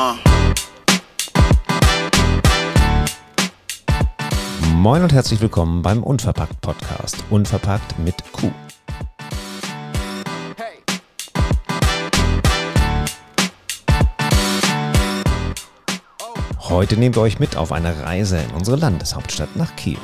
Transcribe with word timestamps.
Uh. 0.00 0.14
Moin 4.76 5.02
und 5.02 5.12
herzlich 5.12 5.42
willkommen 5.42 5.82
beim 5.82 6.02
Unverpackt 6.02 6.58
Podcast. 6.62 7.22
Unverpackt 7.28 7.98
mit 7.98 8.14
Q. 8.32 8.50
Heute 16.60 16.96
nehmen 16.96 17.14
wir 17.14 17.20
euch 17.20 17.38
mit 17.38 17.58
auf 17.58 17.70
eine 17.70 18.02
Reise 18.02 18.38
in 18.38 18.50
unsere 18.52 18.78
Landeshauptstadt 18.78 19.54
nach 19.56 19.76
Kiel. 19.76 19.98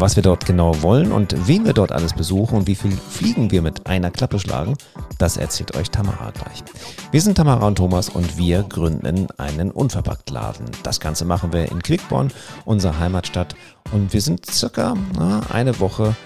Was 0.00 0.16
wir 0.16 0.22
dort 0.22 0.46
genau 0.46 0.80
wollen 0.80 1.12
und 1.12 1.46
wen 1.46 1.66
wir 1.66 1.74
dort 1.74 1.92
alles 1.92 2.14
besuchen 2.14 2.56
und 2.56 2.66
wie 2.66 2.74
viel 2.74 2.90
Fliegen 2.90 3.50
wir 3.50 3.60
mit 3.60 3.86
einer 3.86 4.10
Klappe 4.10 4.38
schlagen, 4.38 4.78
das 5.18 5.36
erzählt 5.36 5.76
euch 5.76 5.90
Tamara 5.90 6.30
gleich. 6.30 6.64
Wir 7.10 7.20
sind 7.20 7.34
Tamara 7.34 7.66
und 7.66 7.76
Thomas 7.76 8.08
und 8.08 8.38
wir 8.38 8.62
gründen 8.62 9.26
einen 9.36 9.70
Unverpacktladen. 9.70 10.64
Das 10.84 11.00
Ganze 11.00 11.26
machen 11.26 11.52
wir 11.52 11.70
in 11.70 11.82
Quickborn, 11.82 12.32
unserer 12.64 12.98
Heimatstadt. 12.98 13.54
Und 13.92 14.14
wir 14.14 14.22
sind 14.22 14.46
circa 14.46 14.96
na, 15.18 15.42
eine 15.52 15.78
Woche, 15.80 16.16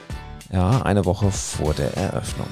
ja, 0.53 0.83
eine 0.83 1.05
Woche 1.05 1.33
vor 1.33 1.75
der 1.75 1.97
Eröffnung. 1.97 2.47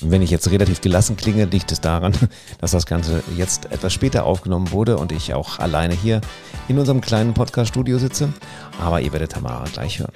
Wenn 0.00 0.22
ich 0.22 0.30
jetzt 0.30 0.48
relativ 0.52 0.80
gelassen 0.80 1.16
klinge, 1.16 1.46
liegt 1.46 1.72
es 1.72 1.80
daran, 1.80 2.12
dass 2.60 2.70
das 2.70 2.86
Ganze 2.86 3.24
jetzt 3.36 3.72
etwas 3.72 3.92
später 3.92 4.24
aufgenommen 4.24 4.70
wurde 4.70 4.96
und 4.96 5.10
ich 5.10 5.34
auch 5.34 5.58
alleine 5.58 5.92
hier 5.92 6.20
in 6.68 6.78
unserem 6.78 7.00
kleinen 7.00 7.34
Podcast-Studio 7.34 7.98
sitze. 7.98 8.32
Aber 8.80 9.00
ihr 9.00 9.12
werdet 9.12 9.32
Tamara 9.32 9.64
gleich 9.72 9.98
hören. 9.98 10.12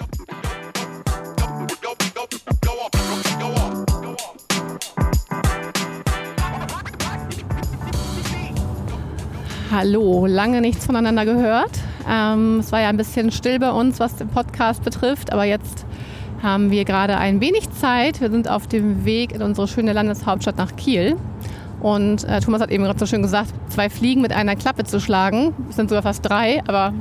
Hallo, 9.73 10.27
lange 10.27 10.61
nichts 10.61 10.87
voneinander 10.87 11.25
gehört. 11.25 11.73
Ähm, 12.09 12.61
es 12.61 12.71
war 12.71 12.81
ja 12.81 12.89
ein 12.89 12.97
bisschen 12.97 13.33
still 13.33 13.59
bei 13.59 13.73
uns, 13.73 13.99
was 13.99 14.15
den 14.15 14.28
Podcast 14.28 14.84
betrifft, 14.84 15.33
aber 15.33 15.45
jetzt 15.45 15.81
haben 16.43 16.71
wir 16.71 16.85
gerade 16.85 17.17
ein 17.17 17.41
wenig 17.41 17.71
Zeit. 17.71 18.21
Wir 18.21 18.31
sind 18.31 18.48
auf 18.48 18.67
dem 18.67 19.05
Weg 19.05 19.33
in 19.33 19.43
unsere 19.43 19.69
schöne 19.69 19.93
Landeshauptstadt 19.93 20.57
nach 20.57 20.75
Kiel. 20.77 21.17
Und 21.81 22.25
äh, 22.25 22.41
Thomas 22.41 22.61
hat 22.61 22.71
eben 22.71 22.84
gerade 22.84 22.99
so 22.99 23.07
schön 23.07 23.23
gesagt, 23.23 23.53
zwei 23.69 23.91
Fliegen 23.91 24.23
mit 24.23 24.33
einer 24.33 24.55
Klappe 24.55 24.84
zu 24.84 25.01
schlagen. 25.01 25.53
Es 25.69 25.77
sind 25.77 25.89
sogar 25.89 26.03
fast 26.03 26.25
drei, 26.25 26.62
aber 26.69 26.95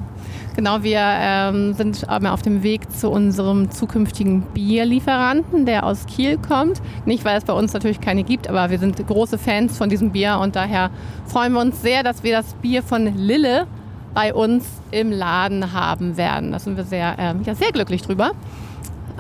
genau, 0.56 0.82
wir 0.82 1.00
ähm, 1.00 1.74
sind 1.74 2.08
auf 2.10 2.42
dem 2.42 2.64
Weg 2.64 2.92
zu 2.92 3.12
unserem 3.12 3.70
zukünftigen 3.70 4.42
Bierlieferanten, 4.42 5.68
der 5.68 5.86
aus 5.86 6.08
Kiel 6.08 6.38
kommt. 6.38 6.82
Nicht, 7.06 7.26
weil 7.26 7.38
es 7.38 7.44
bei 7.44 7.54
uns 7.54 7.74
natürlich 7.74 8.02
keine 8.02 8.24
gibt, 8.24 8.48
aber 8.48 8.72
wir 8.72 8.80
sind 8.80 9.06
große 9.06 9.38
Fans 9.38 9.78
von 9.78 9.90
diesem 9.90 10.12
Bier 10.12 10.40
und 10.42 10.56
daher 10.56 10.90
freuen 11.28 11.54
wir 11.54 11.62
uns 11.62 11.82
sehr, 11.84 12.02
dass 12.02 12.24
wir 12.24 12.36
das 12.36 12.56
Bier 12.56 12.82
von 12.82 13.16
Lille 13.16 13.68
bei 14.16 14.34
uns 14.34 14.66
im 14.90 15.12
Laden 15.12 15.74
haben 15.74 16.18
werden. 16.18 16.52
Da 16.52 16.60
sind 16.60 16.76
wir 16.76 16.86
sehr, 16.86 17.18
äh, 17.20 17.34
ja, 17.46 17.54
sehr 17.54 17.72
glücklich 17.72 18.02
drüber. 18.02 18.32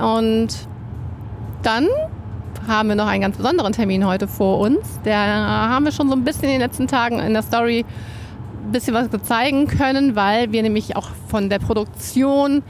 Und 0.01 0.49
dann 1.63 1.87
haben 2.67 2.89
wir 2.89 2.95
noch 2.95 3.07
einen 3.07 3.21
ganz 3.21 3.37
besonderen 3.37 3.73
Termin 3.73 4.05
heute 4.05 4.27
vor 4.27 4.59
uns. 4.59 4.99
Der 5.05 5.17
haben 5.17 5.85
wir 5.85 5.91
schon 5.91 6.09
so 6.09 6.15
ein 6.15 6.23
bisschen 6.23 6.45
in 6.45 6.51
den 6.51 6.61
letzten 6.61 6.87
Tagen 6.87 7.19
in 7.19 7.33
der 7.33 7.43
Story 7.43 7.85
ein 8.65 8.71
bisschen 8.71 8.93
was 8.93 9.09
zeigen 9.23 9.67
können, 9.67 10.15
weil 10.15 10.51
wir 10.51 10.61
nämlich 10.63 10.95
auch 10.95 11.09
von 11.27 11.49
der 11.49 11.59
Produktion 11.59 12.63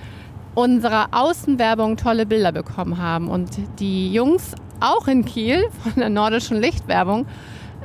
unserer 0.56 1.08
Außenwerbung 1.12 1.98
tolle 1.98 2.26
Bilder 2.26 2.52
bekommen 2.52 2.98
haben. 2.98 3.30
Und 3.30 3.52
die 3.80 4.12
Jungs, 4.12 4.54
auch 4.80 5.08
in 5.08 5.26
Kiel, 5.26 5.64
von 5.84 5.94
der 5.96 6.10
nordischen 6.10 6.58
Lichtwerbung, 6.60 7.26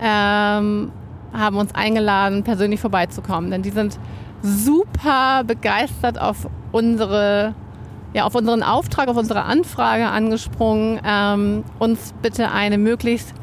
ähm, 0.01 0.91
haben 1.33 1.57
uns 1.57 1.75
eingeladen, 1.75 2.43
persönlich 2.43 2.81
vorbeizukommen. 2.81 3.51
Denn 3.51 3.63
die 3.63 3.71
sind 3.71 3.99
super 4.43 5.43
begeistert 5.45 6.21
auf 6.21 6.49
unsere 6.73 7.55
ja, 8.17 8.25
auf 8.25 8.35
unseren 8.35 8.63
Auftrag, 8.63 9.09
auf 9.09 9.17
unsere 9.19 9.43
Anfrage 9.43 10.07
angesprungen, 10.07 10.99
ähm, 11.05 11.65
uns 11.79 12.15
bitte 12.23 12.51
eine 12.51 12.79
möglichst 12.79 13.35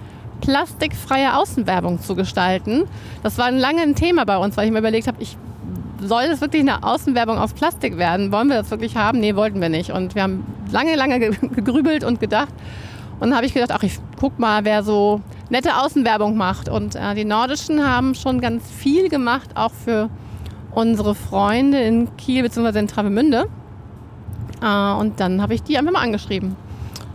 plastikfreie 0.42 1.38
Außenwerbung 1.38 2.02
zu 2.02 2.16
gestalten. 2.16 2.86
Das 3.22 3.38
war 3.38 3.46
ein 3.46 3.60
lange 3.60 3.84
ein 3.84 3.94
Thema 3.94 4.26
bei 4.26 4.36
uns, 4.36 4.58
weil 4.58 4.66
ich 4.66 4.72
mir 4.72 4.80
überlegt 4.80 5.06
habe, 5.08 5.22
ich 5.22 5.38
soll 6.02 6.28
das 6.28 6.42
wirklich 6.42 6.64
eine 6.64 6.84
Außenwerbung 6.84 7.38
aus 7.38 7.54
Plastik 7.54 7.98
werden? 7.98 8.32
Wollen 8.32 8.48
wir 8.48 8.56
das 8.56 8.72
wirklich 8.72 8.98
haben? 8.98 9.20
Nee, 9.20 9.36
wollten 9.36 9.62
wir 9.62 9.70
nicht. 9.70 9.92
Und 9.92 10.16
wir 10.16 10.24
haben 10.24 10.44
lange, 10.72 10.96
lange 10.96 11.20
gegrübelt 11.30 12.04
und 12.04 12.20
gedacht. 12.20 12.52
Und 13.20 13.30
dann 13.30 13.36
habe 13.36 13.46
ich 13.46 13.54
gedacht, 13.54 13.72
ach, 13.72 13.84
ich 13.84 14.00
guck 14.20 14.40
mal, 14.40 14.66
wer 14.66 14.82
so 14.82 15.22
nette 15.52 15.78
Außenwerbung 15.78 16.36
macht. 16.36 16.68
Und 16.68 16.96
äh, 16.96 17.14
die 17.14 17.26
Nordischen 17.26 17.88
haben 17.88 18.16
schon 18.16 18.42
ganz 18.42 18.70
viel 18.72 19.08
gemacht, 19.08 19.52
auch 19.54 19.72
für 19.72 20.10
unsere 20.72 21.14
Freunde 21.14 21.80
in 21.80 22.18
Kiel 22.18 22.42
bzw. 22.42 22.80
in 22.80 22.88
Travemünde. 22.88 23.46
Äh, 24.64 24.94
und 24.94 25.20
dann 25.20 25.42
habe 25.42 25.54
ich 25.54 25.64
die 25.64 25.78
einfach 25.78 25.92
mal 25.92 26.02
angeschrieben. 26.02 26.56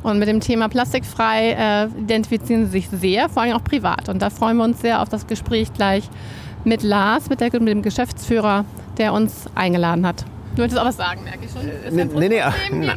Und 0.02 0.18
mit 0.18 0.28
dem 0.28 0.40
Thema 0.40 0.68
plastikfrei 0.68 1.52
äh, 1.52 2.00
identifizieren 2.00 2.66
sie 2.66 2.72
sich 2.72 2.88
sehr, 2.88 3.28
vor 3.28 3.42
allem 3.42 3.54
auch 3.56 3.64
privat. 3.64 4.08
Und 4.08 4.22
da 4.22 4.30
freuen 4.30 4.56
wir 4.56 4.64
uns 4.64 4.80
sehr 4.80 5.02
auf 5.02 5.08
das 5.08 5.26
Gespräch 5.26 5.72
gleich 5.72 6.08
mit 6.64 6.82
Lars, 6.82 7.28
mit, 7.28 7.40
der, 7.40 7.50
mit 7.54 7.68
dem 7.68 7.82
Geschäftsführer, 7.82 8.64
der 8.98 9.12
uns 9.12 9.46
eingeladen 9.54 10.06
hat. 10.06 10.24
Du 10.54 10.62
wolltest 10.62 10.80
auch 10.80 10.86
was 10.86 10.96
sagen, 10.96 11.22
merke 11.24 11.44
ich 11.44 11.52
schon. 11.52 11.60
Ist 11.62 11.92
nee, 11.92 12.28
nee, 12.28 12.42
nee? 12.72 12.90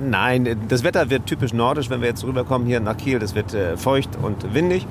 Nein, 0.00 0.56
das 0.68 0.82
Wetter 0.82 1.10
wird 1.10 1.26
typisch 1.26 1.52
nordisch, 1.52 1.90
wenn 1.90 2.00
wir 2.00 2.08
jetzt 2.08 2.24
rüberkommen 2.24 2.66
hier 2.66 2.80
nach 2.80 2.96
Kiel. 2.96 3.18
Das 3.18 3.34
wird 3.34 3.54
äh, 3.54 3.76
feucht 3.76 4.10
und 4.20 4.52
windig. 4.54 4.86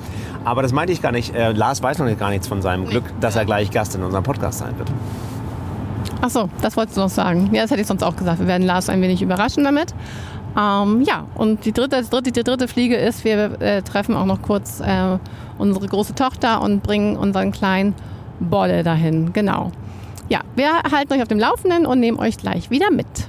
Aber 0.45 0.61
das 0.61 0.71
meinte 0.71 0.93
ich 0.93 1.01
gar 1.01 1.11
nicht. 1.11 1.35
Äh, 1.35 1.51
Lars 1.51 1.81
weiß 1.81 1.99
noch 1.99 2.17
gar 2.17 2.29
nichts 2.29 2.47
von 2.47 2.61
seinem 2.61 2.87
Glück, 2.87 3.03
dass 3.19 3.35
er 3.35 3.45
gleich 3.45 3.71
Gast 3.71 3.95
in 3.95 4.03
unserem 4.03 4.23
Podcast 4.23 4.59
sein 4.59 4.77
wird. 4.77 4.89
Ach 6.25 6.29
so, 6.29 6.49
das 6.61 6.77
wolltest 6.77 6.95
du 6.95 7.01
noch 7.01 7.09
sagen. 7.09 7.49
Ja, 7.51 7.63
das 7.63 7.71
hätte 7.71 7.81
ich 7.81 7.87
sonst 7.87 8.01
auch 8.01 8.15
gesagt. 8.15 8.39
Wir 8.39 8.47
werden 8.47 8.65
Lars 8.65 8.87
ein 8.87 9.01
wenig 9.01 9.21
überraschen 9.21 9.65
damit. 9.65 9.93
Ähm, 10.57 11.01
ja, 11.01 11.27
und 11.35 11.65
die 11.65 11.73
dritte, 11.73 12.01
die 12.01 12.09
dritte, 12.09 12.31
die 12.31 12.43
dritte 12.43 12.67
Fliege 12.69 12.95
ist, 12.95 13.25
wir 13.25 13.61
äh, 13.61 13.81
treffen 13.81 14.15
auch 14.15 14.25
noch 14.25 14.41
kurz 14.41 14.79
äh, 14.79 15.17
unsere 15.57 15.85
große 15.85 16.15
Tochter 16.15 16.61
und 16.61 16.81
bringen 16.81 17.17
unseren 17.17 17.51
kleinen 17.51 17.93
Bolle 18.39 18.83
dahin. 18.83 19.33
Genau. 19.33 19.73
Ja, 20.29 20.39
wir 20.55 20.69
halten 20.89 21.11
euch 21.11 21.21
auf 21.21 21.27
dem 21.27 21.39
Laufenden 21.39 21.85
und 21.85 21.99
nehmen 21.99 22.17
euch 22.17 22.37
gleich 22.37 22.69
wieder 22.69 22.89
mit. 22.89 23.27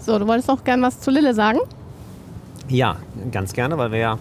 So, 0.00 0.18
du 0.18 0.26
wolltest 0.26 0.48
noch 0.48 0.64
gern 0.64 0.82
was 0.82 0.98
zu 0.98 1.12
Lille 1.12 1.34
sagen? 1.34 1.60
Ja, 2.68 2.96
ganz 3.30 3.52
gerne, 3.52 3.78
weil 3.78 3.92
wir 3.92 3.98
ja 4.00 4.18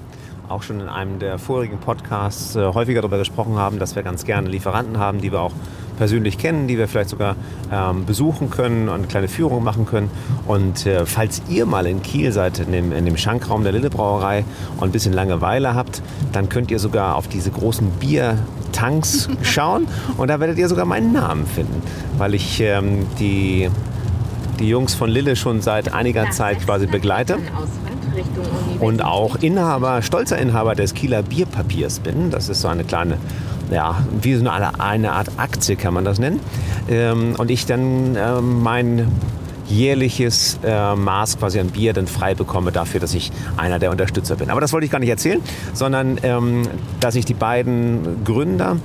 auch 0.49 0.63
schon 0.63 0.79
in 0.79 0.89
einem 0.89 1.19
der 1.19 1.39
vorigen 1.39 1.77
Podcasts 1.77 2.55
äh, 2.55 2.65
häufiger 2.73 3.01
darüber 3.01 3.17
gesprochen 3.17 3.55
haben, 3.57 3.79
dass 3.79 3.95
wir 3.95 4.03
ganz 4.03 4.25
gerne 4.25 4.49
Lieferanten 4.49 4.97
haben, 4.97 5.21
die 5.21 5.31
wir 5.31 5.41
auch 5.41 5.53
persönlich 6.01 6.39
kennen, 6.39 6.67
die 6.67 6.79
wir 6.79 6.87
vielleicht 6.87 7.11
sogar 7.11 7.35
ähm, 7.71 8.05
besuchen 8.05 8.49
können 8.49 8.89
und 8.89 8.95
eine 8.95 9.07
kleine 9.07 9.27
Führung 9.27 9.63
machen 9.63 9.85
können. 9.85 10.09
Und 10.47 10.87
äh, 10.87 11.05
falls 11.05 11.43
ihr 11.47 11.67
mal 11.67 11.85
in 11.85 12.01
Kiel 12.01 12.31
seid, 12.31 12.57
in 12.57 12.71
dem, 12.71 12.91
in 12.91 13.05
dem 13.05 13.17
Schankraum 13.17 13.61
der 13.61 13.71
Lille 13.71 13.91
Brauerei 13.91 14.43
und 14.77 14.85
ein 14.85 14.91
bisschen 14.91 15.13
Langeweile 15.13 15.75
habt, 15.75 16.01
dann 16.31 16.49
könnt 16.49 16.71
ihr 16.71 16.79
sogar 16.79 17.15
auf 17.15 17.27
diese 17.27 17.51
großen 17.51 17.91
Biertanks 17.99 19.29
schauen 19.43 19.87
und 20.17 20.29
da 20.29 20.39
werdet 20.39 20.57
ihr 20.57 20.67
sogar 20.67 20.85
meinen 20.85 21.13
Namen 21.13 21.45
finden, 21.45 21.83
weil 22.17 22.33
ich 22.33 22.59
ähm, 22.61 23.05
die, 23.19 23.69
die 24.59 24.69
Jungs 24.69 24.95
von 24.95 25.07
Lille 25.07 25.35
schon 25.35 25.61
seit 25.61 25.93
einiger 25.93 26.31
Zeit 26.31 26.65
quasi 26.65 26.87
begleite 26.87 27.37
und 28.79 29.03
auch 29.03 29.35
Inhaber, 29.37 30.01
stolzer 30.01 30.37
Inhaber 30.37 30.75
des 30.75 30.93
Kieler 30.93 31.23
Bierpapiers 31.23 31.99
bin. 31.99 32.31
Das 32.31 32.49
ist 32.49 32.61
so 32.61 32.67
eine 32.67 32.83
kleine, 32.83 33.17
ja, 33.71 33.97
wie 34.21 34.35
so 34.35 34.49
eine, 34.49 34.79
eine 34.79 35.11
Art 35.13 35.29
Aktie 35.37 35.75
kann 35.75 35.93
man 35.93 36.05
das 36.05 36.19
nennen. 36.19 36.39
Ähm, 36.89 37.35
und 37.37 37.51
ich 37.51 37.65
dann 37.65 38.15
äh, 38.15 38.41
mein 38.41 39.07
jährliches 39.67 40.59
äh, 40.65 40.95
Maß 40.95 41.39
quasi 41.39 41.59
an 41.59 41.69
Bier 41.69 41.93
dann 41.93 42.07
frei 42.07 42.35
bekomme 42.35 42.71
dafür, 42.71 42.99
dass 42.99 43.13
ich 43.13 43.31
einer 43.57 43.79
der 43.79 43.91
Unterstützer 43.91 44.35
bin. 44.35 44.49
Aber 44.49 44.61
das 44.61 44.73
wollte 44.73 44.85
ich 44.85 44.91
gar 44.91 44.99
nicht 44.99 45.09
erzählen, 45.09 45.41
sondern 45.73 46.19
ähm, 46.23 46.67
dass 46.99 47.15
ich 47.15 47.25
die 47.25 47.33
beiden 47.33 48.23
Gründer 48.25 48.77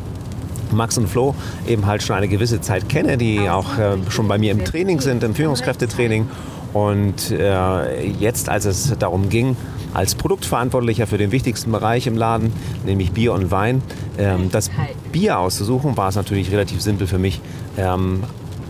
Max 0.72 0.98
und 0.98 1.08
Flo 1.08 1.34
eben 1.66 1.86
halt 1.86 2.02
schon 2.02 2.16
eine 2.16 2.28
gewisse 2.28 2.60
Zeit 2.60 2.88
kenne, 2.88 3.16
die 3.16 3.48
auch 3.48 3.78
äh, 3.78 3.96
schon 4.10 4.28
bei 4.28 4.38
mir 4.38 4.52
im 4.52 4.64
Training 4.64 5.00
sind, 5.00 5.22
im 5.22 5.34
Führungskräftetraining 5.34 6.28
und 6.76 7.30
äh, 7.30 8.06
jetzt, 8.06 8.50
als 8.50 8.66
es 8.66 8.94
darum 8.98 9.30
ging, 9.30 9.56
als 9.94 10.14
Produktverantwortlicher 10.14 11.06
für 11.06 11.16
den 11.16 11.32
wichtigsten 11.32 11.72
Bereich 11.72 12.06
im 12.06 12.18
Laden, 12.18 12.52
nämlich 12.84 13.12
Bier 13.12 13.32
und 13.32 13.50
Wein, 13.50 13.80
ähm, 14.18 14.50
das 14.52 14.70
Bier 15.10 15.38
auszusuchen, 15.38 15.96
war 15.96 16.10
es 16.10 16.16
natürlich 16.16 16.52
relativ 16.52 16.82
simpel 16.82 17.06
für 17.06 17.16
mich, 17.16 17.40
ähm, 17.78 18.24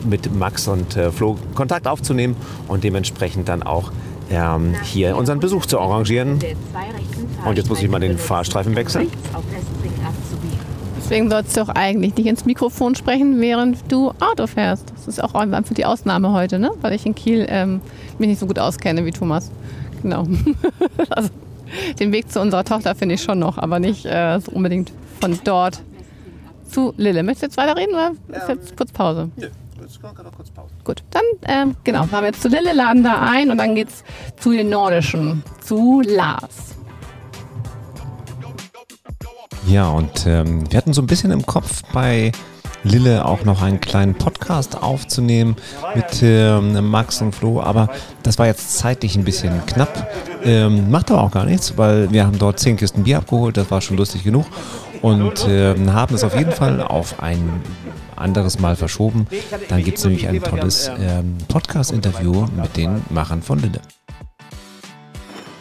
mit 0.09 0.33
Max 0.33 0.69
und 0.69 0.97
äh, 0.97 1.11
Flo 1.11 1.37
Kontakt 1.57 1.89
aufzunehmen 1.89 2.37
und 2.69 2.85
dementsprechend 2.85 3.49
dann 3.49 3.65
auch 3.65 3.91
ähm, 4.31 4.77
hier 4.85 5.17
unseren 5.17 5.41
Besuch 5.41 5.67
zu 5.67 5.81
arrangieren. 5.81 6.39
Und 7.45 7.59
jetzt 7.59 7.69
muss 7.69 7.83
ich 7.83 7.89
mal 7.89 7.99
den 7.99 8.19
Fahrstreifen 8.19 8.77
wechseln. 8.77 9.09
Deswegen 11.09 11.31
sollst 11.31 11.57
du 11.57 11.61
auch 11.61 11.69
eigentlich 11.69 12.17
nicht 12.17 12.27
ins 12.27 12.45
Mikrofon 12.47 12.97
sprechen, 12.97 13.41
während 13.41 13.93
du 13.93 14.11
Auto 14.19 14.49
fährst. 14.49 14.91
Das 14.93 15.07
ist 15.07 15.23
auch 15.23 15.35
einfach 15.35 15.63
die 15.73 15.85
Ausnahme 15.85 16.33
heute, 16.33 16.59
ne? 16.59 16.73
weil 16.81 16.95
ich 16.95 17.07
in 17.07 17.15
Kiel 17.15 17.47
ähm, 17.49 17.81
mich 18.19 18.29
nicht 18.29 18.41
so 18.41 18.47
gut 18.49 18.59
auskenne 18.59 19.05
wie 19.05 19.13
Thomas. 19.13 19.53
Genau. 20.03 20.27
also, 21.11 21.31
den 22.01 22.11
Weg 22.11 22.33
zu 22.33 22.41
unserer 22.41 22.65
Tochter 22.65 22.97
finde 22.97 23.15
ich 23.15 23.23
schon 23.23 23.39
noch, 23.39 23.57
aber 23.57 23.79
nicht 23.79 24.05
äh, 24.05 24.41
so 24.41 24.51
unbedingt 24.51 24.91
von 25.21 25.39
dort 25.45 25.81
zu 26.69 26.93
Lille. 26.97 27.23
Möchtest 27.23 27.43
du 27.43 27.47
jetzt 27.47 27.57
weiterreden 27.57 27.95
oder 27.95 28.11
ist 28.37 28.49
jetzt 28.49 28.77
kurz 28.77 28.91
Pause? 28.91 29.31
Ja. 29.37 29.47
Gut, 30.83 31.05
dann 31.13 31.23
ähm, 31.47 31.77
genau, 31.85 32.03
fahren 32.03 32.25
wir 32.25 32.31
jetzt 32.31 32.43
zu 32.43 32.49
Lille, 32.49 32.73
laden 32.73 33.05
da 33.05 33.21
ein 33.21 33.53
und 33.53 33.59
dann 33.59 33.77
geht's 33.77 34.03
zu 34.41 34.51
den 34.51 34.71
Nordischen, 34.71 35.45
zu 35.61 36.01
Lars. 36.01 36.76
Ja, 39.67 39.89
und 39.89 40.27
ähm, 40.27 40.71
wir 40.71 40.77
hatten 40.79 40.93
so 40.93 41.03
ein 41.03 41.07
bisschen 41.07 41.33
im 41.33 41.45
Kopf 41.45 41.83
bei 41.93 42.31
Lille 42.85 43.25
auch 43.25 43.45
noch 43.45 43.63
einen 43.63 43.81
kleinen 43.81 44.15
Podcast 44.15 44.81
aufzunehmen 44.81 45.57
mit 45.95 46.23
ähm, 46.23 46.89
Max 46.89 47.21
und 47.21 47.35
Flo, 47.35 47.61
aber 47.61 47.89
das 48.23 48.39
war 48.39 48.47
jetzt 48.47 48.79
zeitlich 48.79 49.17
ein 49.17 49.25
bisschen 49.25 49.67
knapp. 49.67 50.09
Ähm, 50.45 50.91
macht 50.91 51.11
aber 51.11 51.25
auch 51.25 51.33
gar 51.33 51.45
nichts, 51.45 51.77
weil 51.77 52.13
wir 52.13 52.25
haben 52.25 52.39
dort 52.39 52.61
zehn 52.61 52.77
Kisten 52.77 53.03
Bier 53.03 53.19
abgeholt, 53.19 53.57
das 53.57 53.69
war 53.73 53.81
schon 53.81 53.97
lustig 53.97 54.23
genug 54.23 54.47
und 55.03 55.49
äh, 55.49 55.75
haben 55.89 56.15
es 56.15 56.23
auf 56.23 56.37
jeden 56.39 56.53
Fall 56.53 56.81
auf 56.81 57.21
ein 57.21 57.61
anderes 58.15 58.61
Mal 58.61 58.77
verschoben. 58.77 59.27
Dann 59.69 59.83
gibt 59.83 59.99
es 59.99 60.05
nämlich 60.05 60.29
ein 60.29 60.41
tolles 60.43 60.91
ähm, 61.01 61.39
Podcast-Interview 61.49 62.47
mit 62.57 62.77
den 62.77 63.03
Machern 63.11 63.43
von 63.43 63.59
Lille. 63.59 63.81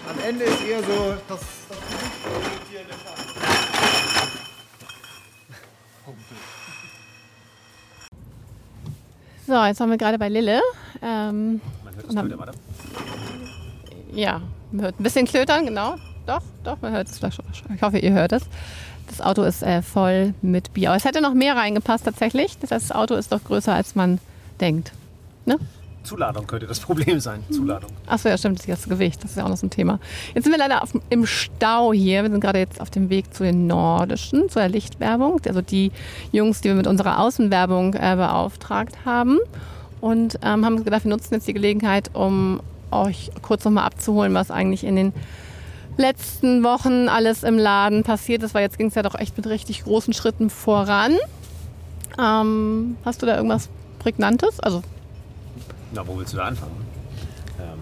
Am 0.07 0.30
Ende 0.30 0.44
ist 0.46 0.62
eher 0.62 0.80
so 0.81 1.16
das, 1.28 1.40
So, 9.47 9.63
jetzt 9.63 9.80
haben 9.80 9.92
wir 9.92 9.97
gerade 9.97 10.18
bei 10.18 10.30
Lille. 10.30 10.59
Ähm, 11.03 11.62
man 11.83 11.95
hört 11.95 12.07
das 12.07 12.15
Klötern, 12.15 12.39
warte. 12.39 12.53
Ja, 14.13 14.42
man 14.71 14.86
hört 14.86 15.00
ein 15.00 15.03
bisschen 15.03 15.27
Klötern, 15.27 15.65
genau. 15.65 15.95
Doch, 16.25 16.42
doch, 16.63 16.81
man 16.81 16.94
hört 16.94 17.07
es 17.07 17.19
vielleicht 17.19 17.36
schon. 17.36 17.45
Ich 17.75 17.81
hoffe, 17.81 18.00
ihr 18.00 18.12
hört 18.12 18.31
es. 18.31 18.44
Das 19.07 19.21
Auto 19.21 19.44
ist 19.44 19.62
äh, 19.62 19.83
voll 19.83 20.33
mit 20.42 20.74
Bier. 20.74 20.89
Aber 20.89 20.97
es 20.97 21.06
hätte 21.06 21.21
noch 21.21 21.36
mehr 21.36 21.56
reingepasst 21.56 22.06
tatsächlich. 22.06 22.57
Das 22.59 22.71
heißt, 22.71 22.89
das 22.89 22.95
Auto 22.95 23.13
ist 23.13 23.31
doch 23.31 23.44
größer, 23.44 23.74
als 23.74 23.94
man 23.94 24.19
denkt. 24.59 24.94
Ne? 25.45 25.59
Zuladung 26.06 26.48
könnte 26.48 26.68
das 26.68 26.80
Problem 26.81 27.19
sein. 27.19 27.44
Mhm. 27.50 27.54
Zuladung. 27.54 27.92
Achso, 28.07 28.30
ja, 28.30 28.38
stimmt, 28.38 28.60
das 28.60 28.68
ist 28.68 28.84
das 28.84 28.90
Gewicht. 28.90 29.24
Das 29.24 29.31
ist 29.31 29.38
ja 29.38 29.46
auch 29.46 29.50
noch 29.50 29.57
so 29.57 29.68
ein 29.68 29.72
Thema. 29.72 30.00
Jetzt 30.34 30.46
sind 30.46 30.54
wir 30.54 30.60
leider 30.60 30.84
auf, 30.84 30.94
im 31.10 31.25
Stau 31.25 31.94
hier. 31.94 32.24
Wir 32.24 32.31
sind 32.31 32.42
gerade 32.42 32.60
jetzt 32.60 32.80
auf 32.81 32.90
dem 32.90 33.10
Weg 33.10 33.34
zu 33.34 33.44
den 33.44 33.68
Nordischen, 33.68 34.50
zu 34.50 34.60
der 34.60 34.69
Lichtwerbung. 34.69 35.42
Also 35.48 35.62
die 35.62 35.92
Jungs, 36.31 36.62
die 36.62 36.69
wir 36.69 36.75
mit 36.75 36.88
unserer 36.88 37.19
Außenwerbung 37.19 37.96
äh, 37.96 38.16
beauftragt 38.16 39.06
haben. 39.06 39.40
Und 40.02 40.40
ähm, 40.44 40.66
haben 40.66 40.84
gedacht, 40.84 41.04
wir 41.04 41.10
nutzen 41.10 41.34
jetzt 41.34 41.48
die 41.48 41.54
Gelegenheit, 41.54 42.12
um 42.13 42.62
euch 42.92 43.31
kurz 43.42 43.66
nochmal 43.66 43.86
abzuholen, 43.86 44.34
was 44.34 44.52
eigentlich 44.52 44.84
in 44.84 44.96
den 44.96 45.13
letzten 45.98 46.63
Wochen 46.63 47.10
alles 47.10 47.44
im 47.44 47.57
Laden 47.57 48.04
passiert 48.04 48.44
ist. 48.44 48.54
Weil 48.54 48.63
jetzt 48.63 48.78
ging 48.78 48.88
es 48.88 48.96
ja 48.96 49.02
doch 49.02 49.16
echt 49.16 49.36
mit 49.38 49.48
richtig 49.48 49.84
großen 49.84 50.13
Schritten 50.13 50.50
voran. 50.50 51.13
Ähm, 52.19 52.98
hast 53.04 53.22
du 53.22 53.25
da 53.25 53.36
irgendwas 53.36 53.69
Prägnantes? 54.00 54.60
Also 54.60 54.84
na, 55.95 56.06
wo 56.06 56.18
willst 56.18 56.33
du 56.33 56.38
da 56.38 56.45
anfangen? 56.45 56.86
Ähm. 57.59 57.80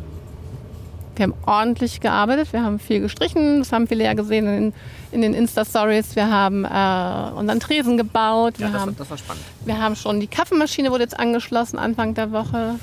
Wir 1.15 1.24
haben 1.24 1.33
ordentlich 1.45 2.00
gearbeitet, 2.00 2.54
wir 2.54 2.63
haben 2.63 2.80
viel 2.80 3.00
gestrichen, 3.01 3.60
das 3.60 3.71
haben 3.71 3.88
viele 3.88 4.04
ja 4.04 4.13
gesehen 4.13 4.48
in, 4.48 4.74
in 5.12 5.21
den 5.21 5.33
Insta-Stories. 5.33 6.15
Wir 6.15 6.30
haben 6.30 6.65
äh, 6.65 7.38
unseren 7.38 7.60
Tresen 7.60 7.98
gebaut. 7.98 8.57
Wir 8.57 8.68
ja, 8.68 8.74
das, 8.74 8.81
haben, 8.81 8.95
das 8.98 9.10
war 9.10 9.18
spannend. 9.18 9.44
Wir 9.65 9.80
haben 9.80 9.95
schon 9.95 10.19
die 10.19 10.27
Kaffeemaschine 10.27 10.89
wurde 10.89 11.04
jetzt 11.04 11.19
angeschlossen 11.19 11.77
Anfang 11.77 12.13
der 12.15 12.31
Woche. 12.31 12.80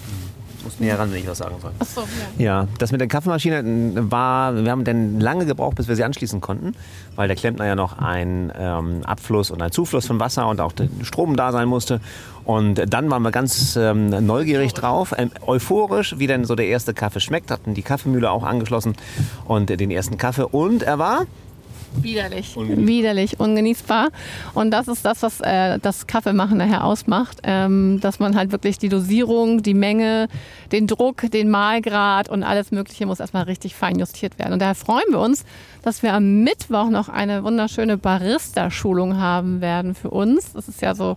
Muss 0.64 0.80
näher 0.80 0.98
ran, 0.98 1.10
wenn 1.10 1.18
ich 1.18 1.26
was 1.26 1.38
sagen 1.38 1.56
soll. 1.60 1.72
Ach 1.78 1.86
so, 1.86 2.00
ja. 2.38 2.44
ja, 2.44 2.68
das 2.78 2.92
mit 2.92 3.00
der 3.00 3.08
Kaffeemaschine 3.08 4.10
war, 4.10 4.54
wir 4.54 4.70
haben 4.70 4.84
dann 4.84 5.20
lange 5.20 5.46
gebraucht, 5.46 5.76
bis 5.76 5.88
wir 5.88 5.96
sie 5.96 6.04
anschließen 6.04 6.40
konnten, 6.40 6.74
weil 7.16 7.28
der 7.28 7.36
Klempner 7.36 7.66
ja 7.66 7.74
noch 7.74 7.98
ein 7.98 8.52
ähm, 8.58 9.02
Abfluss 9.04 9.50
und 9.50 9.62
ein 9.62 9.72
Zufluss 9.72 10.06
von 10.06 10.20
Wasser 10.20 10.48
und 10.48 10.60
auch 10.60 10.72
der 10.72 10.88
Strom 11.02 11.36
da 11.36 11.52
sein 11.52 11.68
musste. 11.68 12.00
Und 12.44 12.82
dann 12.92 13.10
waren 13.10 13.22
wir 13.22 13.30
ganz 13.30 13.76
ähm, 13.76 14.10
neugierig 14.26 14.74
drauf, 14.74 15.14
ähm, 15.16 15.30
euphorisch, 15.46 16.18
wie 16.18 16.26
denn 16.26 16.44
so 16.44 16.54
der 16.54 16.66
erste 16.66 16.94
Kaffee 16.94 17.20
schmeckt, 17.20 17.50
hatten 17.50 17.74
die 17.74 17.82
Kaffeemühle 17.82 18.30
auch 18.30 18.42
angeschlossen 18.42 18.94
und 19.46 19.70
äh, 19.70 19.76
den 19.76 19.90
ersten 19.90 20.18
Kaffee. 20.18 20.46
Und 20.46 20.82
er 20.82 20.98
war 20.98 21.26
Widerlich. 21.94 22.56
Ungenießbar. 22.56 22.86
Widerlich, 22.86 23.40
ungenießbar. 23.40 24.08
Und 24.54 24.70
das 24.70 24.88
ist 24.88 25.04
das, 25.04 25.22
was 25.22 25.40
äh, 25.40 25.78
das 25.78 26.06
Kaffeemachen 26.06 26.58
nachher 26.58 26.84
ausmacht. 26.84 27.38
Ähm, 27.42 27.98
dass 28.00 28.18
man 28.18 28.36
halt 28.36 28.52
wirklich 28.52 28.78
die 28.78 28.88
Dosierung, 28.88 29.62
die 29.62 29.74
Menge, 29.74 30.28
den 30.72 30.86
Druck, 30.86 31.30
den 31.30 31.50
Mahlgrad 31.50 32.28
und 32.28 32.42
alles 32.42 32.70
Mögliche 32.70 33.06
muss 33.06 33.20
erstmal 33.20 33.44
richtig 33.44 33.74
fein 33.74 33.98
justiert 33.98 34.38
werden. 34.38 34.52
Und 34.52 34.62
daher 34.62 34.74
freuen 34.74 35.10
wir 35.10 35.20
uns, 35.20 35.44
dass 35.82 36.02
wir 36.02 36.14
am 36.14 36.42
Mittwoch 36.42 36.90
noch 36.90 37.08
eine 37.08 37.44
wunderschöne 37.44 37.96
Barista-Schulung 37.96 39.18
haben 39.18 39.60
werden 39.60 39.94
für 39.94 40.10
uns. 40.10 40.52
Das 40.52 40.68
ist 40.68 40.82
ja 40.82 40.94
so 40.94 41.16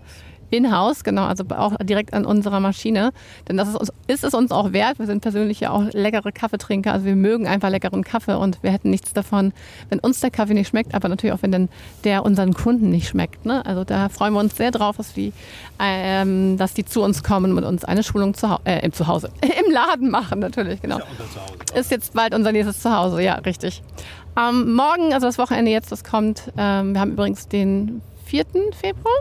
in-house, 0.53 1.03
genau, 1.03 1.25
also 1.25 1.43
auch 1.49 1.75
direkt 1.81 2.13
an 2.13 2.25
unserer 2.25 2.59
Maschine. 2.59 3.11
Denn 3.47 3.57
das 3.57 3.69
ist, 3.69 3.75
uns, 3.75 3.91
ist 4.07 4.23
es 4.23 4.33
uns 4.33 4.51
auch 4.51 4.71
wert. 4.73 4.99
Wir 4.99 5.05
sind 5.05 5.21
persönlich 5.21 5.59
ja 5.59 5.71
auch 5.71 5.83
leckere 5.91 6.31
Kaffeetrinker. 6.31 6.93
Also 6.93 7.05
wir 7.05 7.15
mögen 7.15 7.47
einfach 7.47 7.69
leckeren 7.69 8.03
Kaffee 8.03 8.37
und 8.37 8.61
wir 8.61 8.71
hätten 8.71 8.89
nichts 8.89 9.13
davon, 9.13 9.53
wenn 9.89 9.99
uns 9.99 10.19
der 10.19 10.31
Kaffee 10.31 10.53
nicht 10.53 10.67
schmeckt, 10.67 10.93
aber 10.93 11.09
natürlich 11.09 11.33
auch, 11.33 11.41
wenn 11.41 11.51
denn 11.51 11.69
der 12.03 12.23
unseren 12.23 12.53
Kunden 12.53 12.89
nicht 12.89 13.07
schmeckt. 13.07 13.45
Ne? 13.45 13.65
Also 13.65 13.83
da 13.83 14.09
freuen 14.09 14.33
wir 14.33 14.39
uns 14.39 14.55
sehr 14.55 14.71
drauf, 14.71 14.97
dass 14.97 15.13
die, 15.13 15.33
ähm, 15.79 16.57
dass 16.57 16.73
die 16.73 16.85
zu 16.85 17.01
uns 17.01 17.23
kommen 17.23 17.57
und 17.57 17.63
uns 17.63 17.83
eine 17.83 18.03
Schulung 18.03 18.33
zu, 18.33 18.59
äh, 18.63 18.85
im 18.85 18.93
Zuhause, 18.93 19.29
im 19.41 19.71
Laden 19.71 20.09
machen 20.09 20.39
natürlich, 20.39 20.81
genau. 20.81 20.97
Ist, 20.97 21.05
ja 21.73 21.79
ist 21.79 21.91
jetzt 21.91 22.13
bald 22.13 22.33
unser 22.33 22.51
nächstes 22.51 22.79
Zuhause, 22.79 23.21
ja, 23.21 23.35
richtig. 23.35 23.81
Ähm, 24.37 24.73
morgen, 24.73 25.13
also 25.13 25.27
das 25.27 25.37
Wochenende 25.37 25.71
jetzt, 25.71 25.91
das 25.91 26.03
kommt, 26.03 26.51
ähm, 26.57 26.93
wir 26.93 27.01
haben 27.01 27.11
übrigens 27.11 27.47
den 27.47 28.01
4. 28.33 28.45
Februar. 28.71 29.19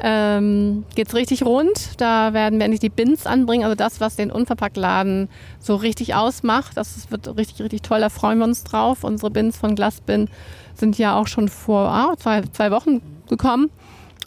Ähm, 0.00 0.84
geht 0.94 1.08
es 1.08 1.14
richtig 1.16 1.44
rund. 1.44 2.00
Da 2.00 2.32
werden 2.34 2.60
wir 2.60 2.66
endlich 2.66 2.78
die 2.78 2.88
Bins 2.88 3.26
anbringen, 3.26 3.64
also 3.64 3.74
das, 3.74 4.00
was 4.00 4.14
den 4.14 4.30
Unverpacktladen 4.30 5.28
so 5.58 5.74
richtig 5.74 6.14
ausmacht. 6.14 6.76
Das 6.76 7.10
wird 7.10 7.36
richtig, 7.36 7.60
richtig 7.62 7.82
toll. 7.82 7.98
Da 7.98 8.10
freuen 8.10 8.38
wir 8.38 8.44
uns 8.44 8.62
drauf. 8.62 9.02
Unsere 9.02 9.32
Bins 9.32 9.56
von 9.56 9.74
Glasbin 9.74 10.28
sind 10.74 10.98
ja 10.98 11.18
auch 11.18 11.26
schon 11.26 11.48
vor 11.48 11.88
ah, 11.88 12.14
zwei, 12.16 12.42
zwei 12.52 12.70
Wochen 12.70 13.02
gekommen. 13.28 13.70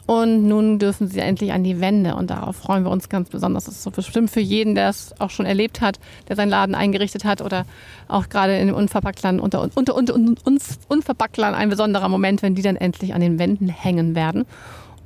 Und 0.07 0.47
nun 0.47 0.79
dürfen 0.79 1.09
sie 1.09 1.19
endlich 1.19 1.51
an 1.51 1.65
die 1.65 1.81
Wände 1.81 2.15
und 2.15 2.29
darauf 2.29 2.55
freuen 2.55 2.85
wir 2.85 2.91
uns 2.91 3.09
ganz 3.09 3.29
besonders. 3.29 3.65
Das 3.65 3.75
ist 3.75 3.83
so 3.83 3.91
bestimmt 3.91 4.31
für 4.31 4.39
jeden, 4.39 4.73
der 4.73 4.87
es 4.87 5.13
auch 5.19 5.29
schon 5.29 5.45
erlebt 5.45 5.81
hat, 5.81 5.99
der 6.29 6.37
seinen 6.37 6.49
Laden 6.49 6.75
eingerichtet 6.75 7.25
hat 7.25 7.41
oder 7.41 7.65
auch 8.07 8.29
gerade 8.29 8.57
in 8.57 8.67
dem 8.67 8.75
Unverpacktland 8.75 9.41
unter, 9.41 9.69
unter, 9.75 9.93
unter 9.95 10.15
uns 10.15 10.79
Unverpacktland 10.87 11.57
ein 11.57 11.69
besonderer 11.69 12.07
Moment, 12.07 12.41
wenn 12.41 12.55
die 12.55 12.61
dann 12.61 12.77
endlich 12.77 13.13
an 13.13 13.19
den 13.19 13.37
Wänden 13.37 13.67
hängen 13.67 14.15
werden. 14.15 14.45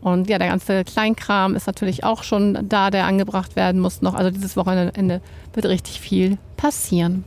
Und 0.02 0.30
ja, 0.30 0.38
der 0.38 0.50
ganze 0.50 0.84
Kleinkram 0.84 1.56
ist 1.56 1.66
natürlich 1.66 2.04
auch 2.04 2.22
schon 2.22 2.70
da, 2.70 2.92
der 2.92 3.06
angebracht 3.06 3.56
werden 3.56 3.82
muss 3.82 4.04
noch. 4.04 4.14
Also 4.14 4.30
dieses 4.30 4.56
Wochenende 4.56 5.22
wird 5.54 5.66
richtig 5.66 6.00
viel 6.00 6.38
passieren. 6.58 7.24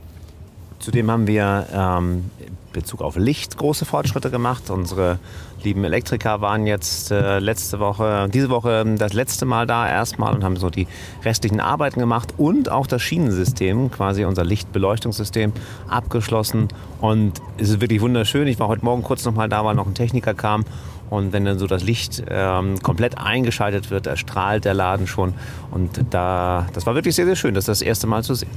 Zudem 0.85 1.09
haben 1.09 1.25
wir 1.25 1.65
ähm, 1.73 2.29
Bezug 2.71 3.01
auf 3.01 3.15
Licht 3.15 3.57
große 3.57 3.85
Fortschritte 3.85 4.29
gemacht. 4.29 4.69
Unsere 4.69 5.17
lieben 5.63 5.83
Elektriker 5.83 6.41
waren 6.41 6.67
jetzt 6.67 7.09
äh, 7.09 7.39
letzte 7.39 7.79
Woche, 7.79 8.29
diese 8.31 8.51
Woche 8.51 8.85
das 8.95 9.13
letzte 9.13 9.47
Mal 9.47 9.65
da 9.65 9.89
erstmal 9.89 10.35
und 10.35 10.43
haben 10.43 10.57
so 10.57 10.69
die 10.69 10.85
restlichen 11.23 11.59
Arbeiten 11.59 11.99
gemacht 11.99 12.35
und 12.37 12.69
auch 12.69 12.85
das 12.85 13.01
Schienensystem, 13.01 13.89
quasi 13.89 14.25
unser 14.25 14.45
Lichtbeleuchtungssystem, 14.45 15.53
abgeschlossen. 15.87 16.67
Und 17.01 17.41
es 17.57 17.69
ist 17.69 17.81
wirklich 17.81 18.01
wunderschön. 18.01 18.45
Ich 18.45 18.59
war 18.59 18.67
heute 18.67 18.85
Morgen 18.85 19.01
kurz 19.01 19.25
noch 19.25 19.33
mal 19.33 19.49
da, 19.49 19.65
weil 19.65 19.73
noch 19.73 19.87
ein 19.87 19.95
Techniker 19.95 20.35
kam. 20.35 20.65
Und 21.09 21.33
wenn 21.33 21.45
dann 21.45 21.57
so 21.57 21.65
das 21.65 21.81
Licht 21.81 22.21
ähm, 22.29 22.79
komplett 22.83 23.17
eingeschaltet 23.17 23.89
wird, 23.89 24.05
erstrahlt 24.05 24.65
der 24.65 24.75
Laden 24.75 25.07
schon. 25.07 25.33
Und 25.71 25.99
da, 26.11 26.67
das 26.73 26.85
war 26.85 26.93
wirklich 26.93 27.15
sehr, 27.15 27.25
sehr 27.25 27.35
schön, 27.35 27.55
das 27.55 27.65
das 27.65 27.81
erste 27.81 28.05
Mal 28.05 28.23
zu 28.23 28.35
sehen. 28.35 28.51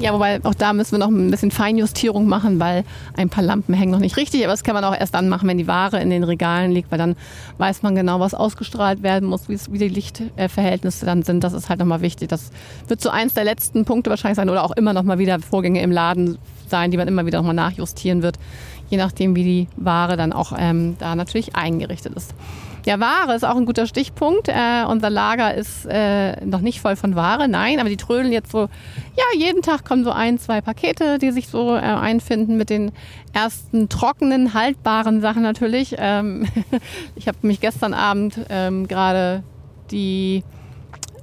Ja, 0.00 0.12
wobei 0.12 0.40
auch 0.44 0.54
da 0.54 0.72
müssen 0.72 0.92
wir 0.92 0.98
noch 0.98 1.08
ein 1.08 1.30
bisschen 1.30 1.50
Feinjustierung 1.50 2.28
machen, 2.28 2.60
weil 2.60 2.84
ein 3.16 3.28
paar 3.28 3.42
Lampen 3.42 3.74
hängen 3.74 3.90
noch 3.90 3.98
nicht 3.98 4.16
richtig. 4.16 4.44
Aber 4.44 4.52
das 4.52 4.62
kann 4.62 4.74
man 4.74 4.84
auch 4.84 4.96
erst 4.96 5.14
dann 5.14 5.28
machen, 5.28 5.48
wenn 5.48 5.58
die 5.58 5.66
Ware 5.66 6.00
in 6.00 6.10
den 6.10 6.22
Regalen 6.22 6.70
liegt, 6.70 6.90
weil 6.92 6.98
dann 6.98 7.16
weiß 7.58 7.82
man 7.82 7.96
genau, 7.96 8.20
was 8.20 8.32
ausgestrahlt 8.32 9.02
werden 9.02 9.28
muss, 9.28 9.48
wie 9.48 9.78
die 9.78 9.88
Lichtverhältnisse 9.88 11.04
dann 11.04 11.22
sind. 11.24 11.42
Das 11.42 11.52
ist 11.52 11.68
halt 11.68 11.80
nochmal 11.80 12.00
wichtig. 12.00 12.28
Das 12.28 12.50
wird 12.86 13.00
so 13.00 13.10
eins 13.10 13.34
der 13.34 13.44
letzten 13.44 13.84
Punkte 13.84 14.10
wahrscheinlich 14.10 14.36
sein 14.36 14.50
oder 14.50 14.64
auch 14.64 14.70
immer 14.72 14.92
nochmal 14.92 15.18
wieder 15.18 15.40
Vorgänge 15.40 15.82
im 15.82 15.90
Laden 15.90 16.38
sein, 16.68 16.90
die 16.90 16.96
man 16.96 17.08
immer 17.08 17.26
wieder 17.26 17.38
nochmal 17.38 17.54
nachjustieren 17.54 18.22
wird, 18.22 18.38
je 18.90 18.98
nachdem, 18.98 19.34
wie 19.34 19.44
die 19.44 19.68
Ware 19.76 20.16
dann 20.16 20.32
auch 20.32 20.52
ähm, 20.56 20.96
da 20.98 21.16
natürlich 21.16 21.56
eingerichtet 21.56 22.14
ist. 22.14 22.34
Ja, 22.86 23.00
Ware 23.00 23.34
ist 23.34 23.44
auch 23.44 23.56
ein 23.56 23.66
guter 23.66 23.86
Stichpunkt. 23.86 24.48
Äh, 24.48 24.84
unser 24.88 25.10
Lager 25.10 25.54
ist 25.54 25.86
äh, 25.86 26.44
noch 26.44 26.60
nicht 26.60 26.80
voll 26.80 26.96
von 26.96 27.14
Ware, 27.16 27.48
nein, 27.48 27.80
aber 27.80 27.88
die 27.88 27.96
trödeln 27.96 28.32
jetzt 28.32 28.50
so, 28.50 28.60
ja, 29.16 29.24
jeden 29.36 29.62
Tag 29.62 29.84
kommen 29.84 30.04
so 30.04 30.10
ein, 30.10 30.38
zwei 30.38 30.60
Pakete, 30.60 31.18
die 31.18 31.30
sich 31.32 31.48
so 31.48 31.74
äh, 31.74 31.80
einfinden 31.80 32.56
mit 32.56 32.70
den 32.70 32.92
ersten 33.32 33.88
trockenen, 33.88 34.54
haltbaren 34.54 35.20
Sachen 35.20 35.42
natürlich. 35.42 35.96
Ähm, 35.98 36.46
ich 37.16 37.28
habe 37.28 37.38
mich 37.42 37.60
gestern 37.60 37.94
Abend 37.94 38.38
ähm, 38.48 38.88
gerade 38.88 39.42
die 39.90 40.44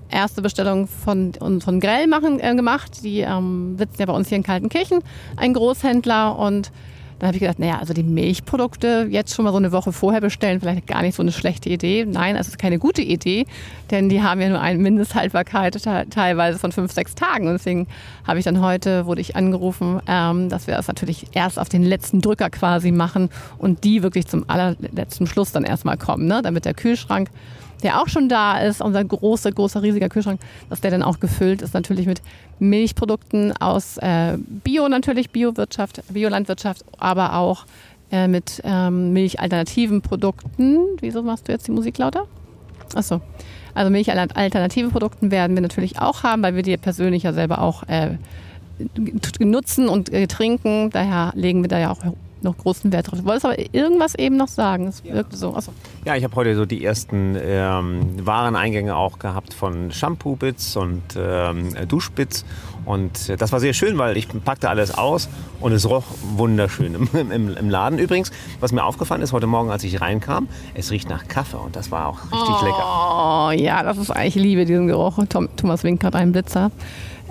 erste 0.10 0.42
Bestellung 0.42 0.88
von, 0.88 1.34
von 1.34 1.80
Grell 1.80 2.08
machen, 2.08 2.40
äh, 2.40 2.56
gemacht. 2.56 3.04
Die 3.04 3.20
ähm, 3.20 3.76
sitzen 3.78 4.00
ja 4.00 4.06
bei 4.06 4.14
uns 4.14 4.30
hier 4.30 4.38
in 4.38 4.44
Kaltenkirchen, 4.44 5.00
ein 5.36 5.54
Großhändler 5.54 6.38
und 6.38 6.72
dann 7.20 7.28
habe 7.28 7.38
ich 7.38 7.42
gedacht, 7.42 7.60
naja, 7.60 7.80
also 7.80 7.94
die 7.94 8.04
Milchprodukte 8.04 9.08
jetzt 9.10 9.34
schon 9.34 9.46
mal 9.46 9.52
so 9.52 9.58
eine 9.58 9.72
Woche 9.72 9.94
vorher 9.94 10.22
bestellen, 10.22 10.60
vielleicht 10.60 10.88
gar 10.88 11.02
nicht 11.02 11.16
so 11.16 11.22
eine 11.22 11.32
schlechte 11.32 11.70
Idee. 11.70 12.06
Nein, 12.06 12.36
es 12.36 12.48
ist 12.48 12.60
keine 12.60 12.78
gute 12.78 13.02
Idee, 13.02 13.46
denn 13.90 14.10
die 14.10 14.22
haben 14.22 14.42
ja 14.42 14.50
nur 14.50 14.60
eine 14.60 14.80
Mindesthaltbarkeit 14.80 15.82
teilweise 16.10 16.60
von 16.60 16.72
fünf, 16.72 16.92
sechs 16.92 17.16
Tagen. 17.16 17.48
Und 17.48 17.54
deswegen 17.54 17.88
habe 18.28 18.40
ich 18.40 18.46
dann 18.46 18.62
heute, 18.62 19.06
wurde 19.06 19.22
ich 19.22 19.36
angerufen, 19.36 20.02
ähm, 20.08 20.50
dass 20.50 20.68
wir 20.68 20.76
das 20.76 20.88
natürlich 20.88 21.28
erst 21.32 21.58
auf 21.58 21.70
den 21.70 21.84
letzten 21.84 22.22
Drücker 22.22 22.50
quasi 22.50 22.92
machen 22.92 23.30
und 23.58 23.84
die 23.84 24.04
wirklich 24.04 24.28
zum 24.28 24.50
allerletzten 24.50 25.28
Schluss 25.28 25.52
dann 25.52 25.64
erstmal 25.64 25.98
kommen, 25.98 26.28
ne? 26.28 26.42
damit 26.44 26.66
der 26.66 26.74
Kühlschrank 26.74 27.30
der 27.86 28.02
auch 28.02 28.08
schon 28.08 28.30
da 28.30 28.58
ist, 28.58 28.82
unser 28.82 29.04
großer, 29.04 29.52
großer, 29.52 29.84
riesiger 29.84 30.10
Kühlschrank, 30.10 30.42
dass 30.70 30.82
der 30.82 30.90
dann 30.90 31.04
auch 31.04 31.20
gefüllt 31.20 31.62
ist 31.62 31.76
natürlich 31.76 32.08
mit 32.08 32.22
Milchprodukten 32.58 33.56
aus 33.58 33.98
äh, 33.98 34.38
Bio 34.38 34.90
natürlich, 34.90 35.30
Biowirtschaft, 35.30 36.02
Biolandwirtschaft, 36.10 36.84
aber 36.98 37.36
auch 37.36 37.66
äh, 38.12 38.28
mit 38.28 38.60
ähm, 38.64 39.14
milchalternativen 39.14 40.02
Produkten. 40.02 40.80
Wieso 41.00 41.22
machst 41.22 41.48
du 41.48 41.52
jetzt 41.52 41.68
die 41.68 41.72
Musik 41.72 42.00
lauter? 42.00 42.26
Achso. 42.96 43.22
Also 43.76 43.92
milchalternative 43.92 44.90
Produkten 44.90 45.30
werden 45.30 45.56
wir 45.56 45.62
natürlich 45.62 46.00
auch 46.00 46.24
haben, 46.24 46.42
weil 46.42 46.56
wir 46.56 46.64
die 46.64 46.76
persönlich 46.78 47.22
ja 47.22 47.34
selber 47.34 47.62
auch 47.62 47.84
äh, 47.84 48.18
nutzen 49.40 49.90
und 49.90 50.12
äh, 50.12 50.26
trinken. 50.26 50.90
Daher 50.90 51.34
legen 51.36 51.62
wir 51.62 51.68
da 51.68 51.78
ja 51.78 51.92
auch 51.92 52.00
noch 52.46 52.58
großen 52.58 52.92
Wert 52.94 53.12
drauf. 53.12 53.20
Du 53.20 53.26
wolltest 53.26 53.46
aber 53.46 53.58
irgendwas 53.74 54.16
eben 54.16 54.38
noch 54.38 54.48
sagen. 54.48 54.88
Es 54.88 55.04
wirkte 55.04 55.36
so. 55.36 55.54
Achso. 55.54 55.74
Ja, 56.06 56.16
ich 56.16 56.24
habe 56.24 56.36
heute 56.36 56.56
so 56.56 56.66
die 56.66 56.86
ersten 56.86 57.36
ähm, 57.40 58.26
Wareneingänge 58.26 58.96
auch 58.96 59.20
gehabt 59.20 59.54
von 59.54 59.92
Shampoo-Bits 59.92 60.78
und 60.78 61.02
ähm, 61.18 61.76
Duschbits. 61.88 62.46
Und 62.86 63.30
äh, 63.30 63.36
das 63.36 63.52
war 63.52 63.60
sehr 63.60 63.74
schön, 63.74 63.98
weil 63.98 64.16
ich 64.16 64.28
packte 64.44 64.70
alles 64.70 64.94
aus 64.96 65.28
und 65.60 65.74
es 65.74 65.90
roch 65.90 66.06
wunderschön 66.36 66.96
im, 66.96 67.32
im, 67.32 67.58
im, 67.58 67.70
Laden. 67.70 68.00
Übrigens, 68.00 68.32
was 68.60 68.72
mir 68.72 68.84
aufgefallen 68.84 69.22
ist 69.22 69.34
heute 69.34 69.48
Morgen, 69.48 69.72
als 69.72 69.84
ich 69.84 70.00
reinkam, 70.00 70.48
es 70.74 70.92
riecht 70.92 71.10
nach 71.10 71.28
Kaffee 71.28 71.58
und 71.58 71.76
das 71.76 71.92
war 71.92 72.08
auch 72.08 72.20
richtig 72.24 72.56
oh, 72.62 72.66
lecker. 72.66 73.50
Oh 73.50 73.52
ja, 73.52 73.84
das 73.84 73.98
ist 73.98 74.12
eigentlich, 74.12 74.36
ich 74.36 74.42
liebe 74.42 74.66
diesen 74.66 74.88
Geruch. 74.88 75.20
Thomas 75.28 75.84
winkt 75.84 76.02
gerade 76.02 76.18
einen 76.18 76.32
Blitzer. 76.32 76.72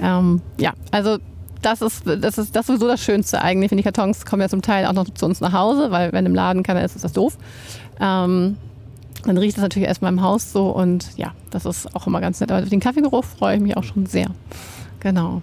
Ähm, 0.00 0.42
ja, 0.58 0.72
also 0.90 1.18
das 1.64 1.82
ist, 1.82 2.06
das 2.06 2.38
ist 2.38 2.54
das 2.54 2.62
ist 2.62 2.66
sowieso 2.66 2.86
das 2.86 3.00
Schönste 3.00 3.42
eigentlich. 3.42 3.70
Wenn 3.70 3.78
die 3.78 3.84
Kartons 3.84 4.26
kommen 4.26 4.42
ja 4.42 4.48
zum 4.48 4.62
Teil 4.62 4.86
auch 4.86 4.92
noch 4.92 5.08
zu 5.08 5.26
uns 5.26 5.40
nach 5.40 5.52
Hause, 5.52 5.90
weil 5.90 6.12
wenn 6.12 6.26
im 6.26 6.34
Laden 6.34 6.62
keiner 6.62 6.84
ist, 6.84 6.96
ist 6.96 7.04
das 7.04 7.12
doof. 7.12 7.36
Ähm, 8.00 8.56
dann 9.24 9.38
riecht 9.38 9.56
es 9.56 9.62
natürlich 9.62 9.88
erstmal 9.88 10.12
im 10.12 10.22
Haus 10.22 10.52
so 10.52 10.70
und 10.70 11.16
ja, 11.16 11.32
das 11.50 11.64
ist 11.64 11.94
auch 11.94 12.06
immer 12.06 12.20
ganz 12.20 12.40
nett. 12.40 12.52
Aber 12.52 12.62
auf 12.62 12.68
den 12.68 12.80
Kaffeegeruch 12.80 13.24
freue 13.24 13.56
ich 13.56 13.62
mich 13.62 13.76
auch 13.76 13.84
schon 13.84 14.06
sehr. 14.06 14.26
Genau. 15.00 15.40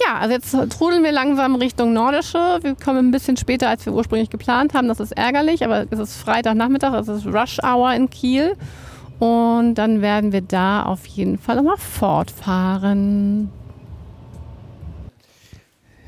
Ja, 0.00 0.18
also 0.18 0.32
jetzt 0.32 0.76
trudeln 0.76 1.02
wir 1.04 1.12
langsam 1.12 1.54
Richtung 1.56 1.92
Nordische. 1.92 2.58
Wir 2.62 2.74
kommen 2.74 3.08
ein 3.08 3.10
bisschen 3.10 3.36
später, 3.36 3.68
als 3.68 3.84
wir 3.84 3.92
ursprünglich 3.92 4.30
geplant 4.30 4.74
haben. 4.74 4.88
Das 4.88 5.00
ist 5.00 5.12
ärgerlich, 5.12 5.64
aber 5.64 5.86
es 5.90 5.98
ist 5.98 6.16
Freitagnachmittag, 6.16 6.94
es 6.94 7.08
ist 7.08 7.26
Rush 7.26 7.58
Hour 7.62 7.92
in 7.94 8.08
Kiel. 8.10 8.56
Und 9.18 9.74
dann 9.74 10.00
werden 10.00 10.32
wir 10.32 10.40
da 10.40 10.82
auf 10.82 11.06
jeden 11.06 11.38
Fall 11.38 11.56
nochmal 11.56 11.76
fortfahren. 11.76 13.50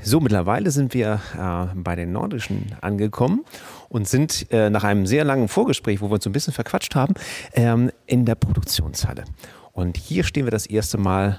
So, 0.06 0.20
mittlerweile 0.20 0.70
sind 0.70 0.92
wir 0.92 1.18
äh, 1.34 1.74
bei 1.74 1.96
den 1.96 2.12
Nordischen 2.12 2.76
angekommen 2.82 3.42
und 3.88 4.06
sind 4.06 4.52
äh, 4.52 4.68
nach 4.68 4.84
einem 4.84 5.06
sehr 5.06 5.24
langen 5.24 5.48
Vorgespräch, 5.48 6.02
wo 6.02 6.10
wir 6.10 6.16
uns 6.16 6.26
ein 6.26 6.32
bisschen 6.32 6.52
verquatscht 6.52 6.94
haben, 6.94 7.14
ähm, 7.54 7.90
in 8.04 8.26
der 8.26 8.34
Produktionshalle. 8.34 9.24
Und 9.72 9.96
hier 9.96 10.22
stehen 10.24 10.44
wir 10.44 10.50
das 10.50 10.66
erste 10.66 10.98
Mal 10.98 11.38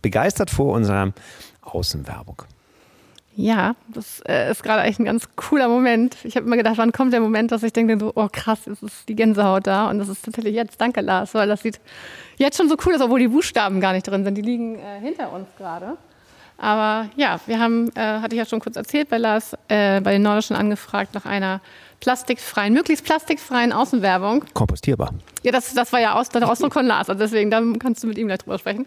begeistert 0.00 0.48
vor 0.48 0.72
unserer 0.72 1.12
Außenwerbung. 1.60 2.44
Ja, 3.34 3.76
das 3.92 4.22
äh, 4.26 4.50
ist 4.50 4.62
gerade 4.62 4.84
echt 4.84 4.98
ein 4.98 5.04
ganz 5.04 5.28
cooler 5.36 5.68
Moment. 5.68 6.16
Ich 6.24 6.36
habe 6.36 6.46
immer 6.46 6.56
gedacht, 6.56 6.78
wann 6.78 6.92
kommt 6.92 7.12
der 7.12 7.20
Moment, 7.20 7.52
dass 7.52 7.62
ich 7.62 7.74
denke, 7.74 7.98
so, 8.00 8.12
oh 8.14 8.28
krass, 8.32 8.60
jetzt 8.64 8.82
ist 8.82 9.06
die 9.10 9.14
Gänsehaut 9.14 9.66
da. 9.66 9.90
Und 9.90 9.98
das 9.98 10.08
ist 10.08 10.24
tatsächlich 10.24 10.54
jetzt. 10.54 10.80
Danke, 10.80 11.02
Lars, 11.02 11.34
weil 11.34 11.48
das 11.48 11.60
sieht 11.60 11.80
jetzt 12.38 12.56
schon 12.56 12.70
so 12.70 12.76
cool 12.86 12.94
aus, 12.94 13.02
obwohl 13.02 13.20
die 13.20 13.28
Buchstaben 13.28 13.78
gar 13.78 13.92
nicht 13.92 14.08
drin 14.08 14.24
sind. 14.24 14.36
Die 14.36 14.42
liegen 14.42 14.76
äh, 14.76 15.00
hinter 15.02 15.30
uns 15.34 15.48
gerade. 15.58 15.98
Aber 16.58 17.10
ja, 17.16 17.38
wir 17.46 17.60
haben, 17.60 17.90
äh, 17.94 18.00
hatte 18.00 18.34
ich 18.34 18.38
ja 18.38 18.46
schon 18.46 18.60
kurz 18.60 18.76
erzählt, 18.76 19.08
bei 19.10 19.18
Lars, 19.18 19.54
äh, 19.68 20.00
bei 20.00 20.12
den 20.12 20.22
Nordischen 20.22 20.56
angefragt 20.56 21.14
nach 21.14 21.26
einer 21.26 21.60
plastikfreien, 22.00 22.72
möglichst 22.72 23.04
plastikfreien 23.04 23.72
Außenwerbung. 23.72 24.44
Kompostierbar. 24.54 25.10
Ja, 25.42 25.52
das, 25.52 25.74
das 25.74 25.92
war 25.92 26.00
ja 26.00 26.14
aus, 26.14 26.28
der 26.30 26.48
Ausdruck 26.48 26.72
von 26.72 26.86
Lars, 26.86 27.10
also 27.10 27.18
deswegen, 27.18 27.50
da 27.50 27.62
kannst 27.78 28.02
du 28.02 28.06
mit 28.06 28.18
ihm 28.18 28.26
gleich 28.26 28.38
drüber 28.38 28.58
sprechen. 28.58 28.86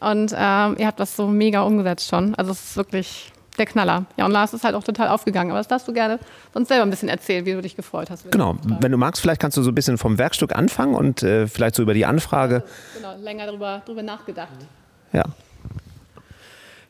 Und 0.00 0.32
ähm, 0.34 0.76
ihr 0.78 0.86
habt 0.86 0.98
das 0.98 1.14
so 1.14 1.26
mega 1.26 1.60
umgesetzt 1.62 2.08
schon. 2.08 2.34
Also 2.34 2.52
es 2.52 2.70
ist 2.70 2.76
wirklich 2.76 3.32
der 3.58 3.66
Knaller. 3.66 4.06
Ja, 4.16 4.24
und 4.24 4.32
Lars 4.32 4.54
ist 4.54 4.64
halt 4.64 4.74
auch 4.74 4.82
total 4.82 5.08
aufgegangen. 5.08 5.50
Aber 5.50 5.60
das 5.60 5.68
darfst 5.68 5.86
du 5.86 5.92
gerne 5.92 6.18
sonst 6.54 6.68
selber 6.68 6.84
ein 6.84 6.90
bisschen 6.90 7.10
erzählen, 7.10 7.44
wie 7.44 7.52
du 7.52 7.60
dich 7.60 7.76
gefreut 7.76 8.08
hast. 8.10 8.30
Genau, 8.30 8.56
wenn 8.80 8.90
du 8.90 8.96
magst, 8.96 9.20
vielleicht 9.20 9.42
kannst 9.42 9.58
du 9.58 9.62
so 9.62 9.70
ein 9.70 9.74
bisschen 9.74 9.98
vom 9.98 10.16
Werkstück 10.16 10.56
anfangen 10.56 10.94
und 10.94 11.22
äh, 11.22 11.46
vielleicht 11.46 11.74
so 11.74 11.82
über 11.82 11.92
die 11.92 12.06
Anfrage. 12.06 12.64
Genau, 12.96 13.14
länger 13.16 13.46
darüber, 13.46 13.82
darüber 13.84 14.02
nachgedacht. 14.02 14.48
Ja. 15.12 15.24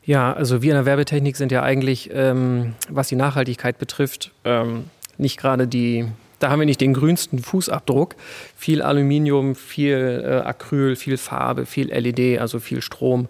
Ja, 0.03 0.33
also 0.33 0.61
wir 0.61 0.71
in 0.71 0.77
der 0.77 0.85
Werbetechnik 0.85 1.35
sind 1.35 1.51
ja 1.51 1.61
eigentlich, 1.61 2.09
ähm, 2.13 2.73
was 2.89 3.07
die 3.07 3.15
Nachhaltigkeit 3.15 3.77
betrifft, 3.77 4.31
ähm, 4.43 4.85
nicht 5.17 5.37
gerade 5.37 5.67
die, 5.67 6.07
da 6.39 6.49
haben 6.49 6.59
wir 6.59 6.65
nicht 6.65 6.81
den 6.81 6.93
grünsten 6.93 7.39
Fußabdruck. 7.39 8.15
Viel 8.55 8.81
Aluminium, 8.81 9.53
viel 9.53 10.23
äh, 10.25 10.47
Acryl, 10.47 10.95
viel 10.95 11.17
Farbe, 11.17 11.67
viel 11.67 11.91
LED, 11.93 12.39
also 12.39 12.59
viel 12.59 12.81
Strom. 12.81 13.27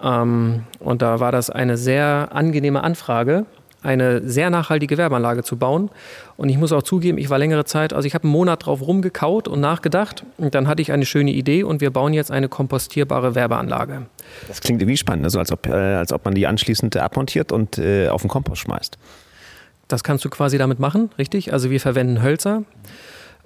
Ähm, 0.00 0.62
und 0.78 1.02
da 1.02 1.18
war 1.18 1.32
das 1.32 1.50
eine 1.50 1.76
sehr 1.76 2.28
angenehme 2.30 2.84
Anfrage 2.84 3.46
eine 3.84 4.28
sehr 4.28 4.50
nachhaltige 4.50 4.98
Werbeanlage 4.98 5.42
zu 5.42 5.56
bauen. 5.56 5.90
Und 6.36 6.48
ich 6.48 6.58
muss 6.58 6.72
auch 6.72 6.82
zugeben, 6.82 7.18
ich 7.18 7.30
war 7.30 7.38
längere 7.38 7.64
Zeit, 7.64 7.92
also 7.92 8.06
ich 8.06 8.14
habe 8.14 8.24
einen 8.24 8.32
Monat 8.32 8.66
drauf 8.66 8.80
rumgekaut 8.80 9.46
und 9.46 9.60
nachgedacht. 9.60 10.24
Und 10.38 10.54
dann 10.54 10.66
hatte 10.66 10.82
ich 10.82 10.92
eine 10.92 11.06
schöne 11.06 11.30
Idee 11.30 11.62
und 11.62 11.80
wir 11.80 11.90
bauen 11.90 12.12
jetzt 12.12 12.30
eine 12.30 12.48
kompostierbare 12.48 13.34
Werbeanlage. 13.34 14.06
Das 14.48 14.60
klingt 14.60 14.80
irgendwie 14.82 14.96
spannend, 14.96 15.24
also 15.24 15.38
als 15.38 15.52
ob, 15.52 15.66
äh, 15.66 15.72
als 15.72 16.12
ob 16.12 16.24
man 16.24 16.34
die 16.34 16.46
anschließend 16.46 16.96
abmontiert 16.96 17.52
und 17.52 17.78
äh, 17.78 18.08
auf 18.08 18.22
den 18.22 18.28
Kompost 18.28 18.62
schmeißt. 18.62 18.98
Das 19.88 20.02
kannst 20.02 20.24
du 20.24 20.30
quasi 20.30 20.58
damit 20.58 20.80
machen, 20.80 21.10
richtig? 21.18 21.52
Also 21.52 21.70
wir 21.70 21.80
verwenden 21.80 22.22
Hölzer. 22.22 22.62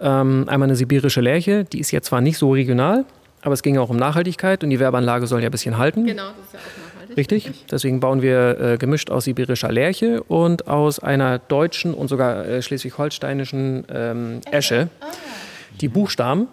Ähm, 0.01 0.45
einmal 0.47 0.69
eine 0.69 0.77
sibirische 0.77 1.21
Lärche, 1.21 1.65
die 1.65 1.81
ist 1.81 1.91
jetzt 1.91 2.07
zwar 2.07 2.21
nicht 2.21 2.39
so 2.39 2.53
regional, 2.53 3.05
aber 3.43 3.55
es 3.55 3.63
ging 3.63 3.79
auch 3.79 3.91
um 3.91 3.97
Nachhaltigkeit 3.97 4.63
und 4.63 4.71
die 4.71 4.79
Werbeanlage 4.79 5.27
soll 5.27 5.41
ja 5.41 5.49
ein 5.49 5.53
bisschen 5.53 5.77
halten. 5.77 6.07
Genau, 6.07 6.29
das 6.39 6.47
ist 6.47 6.53
ja 6.53 6.61
auch 6.61 6.98
Richtig. 7.19 7.51
Deswegen 7.69 7.99
bauen 7.99 8.23
wir 8.23 8.61
äh, 8.61 8.79
gemischt 8.79 9.11
aus 9.11 9.25
sibirischer 9.25 9.73
Lärche 9.73 10.23
und 10.23 10.69
aus 10.69 11.01
einer 11.01 11.41
deutschen 11.41 11.93
und 11.93 12.07
sogar 12.07 12.47
äh, 12.47 12.63
schleswig-holsteinischen 12.63 13.85
ähm, 13.93 14.41
Esche 14.53 14.89
die 15.81 15.89
Buchstaben 15.89 16.47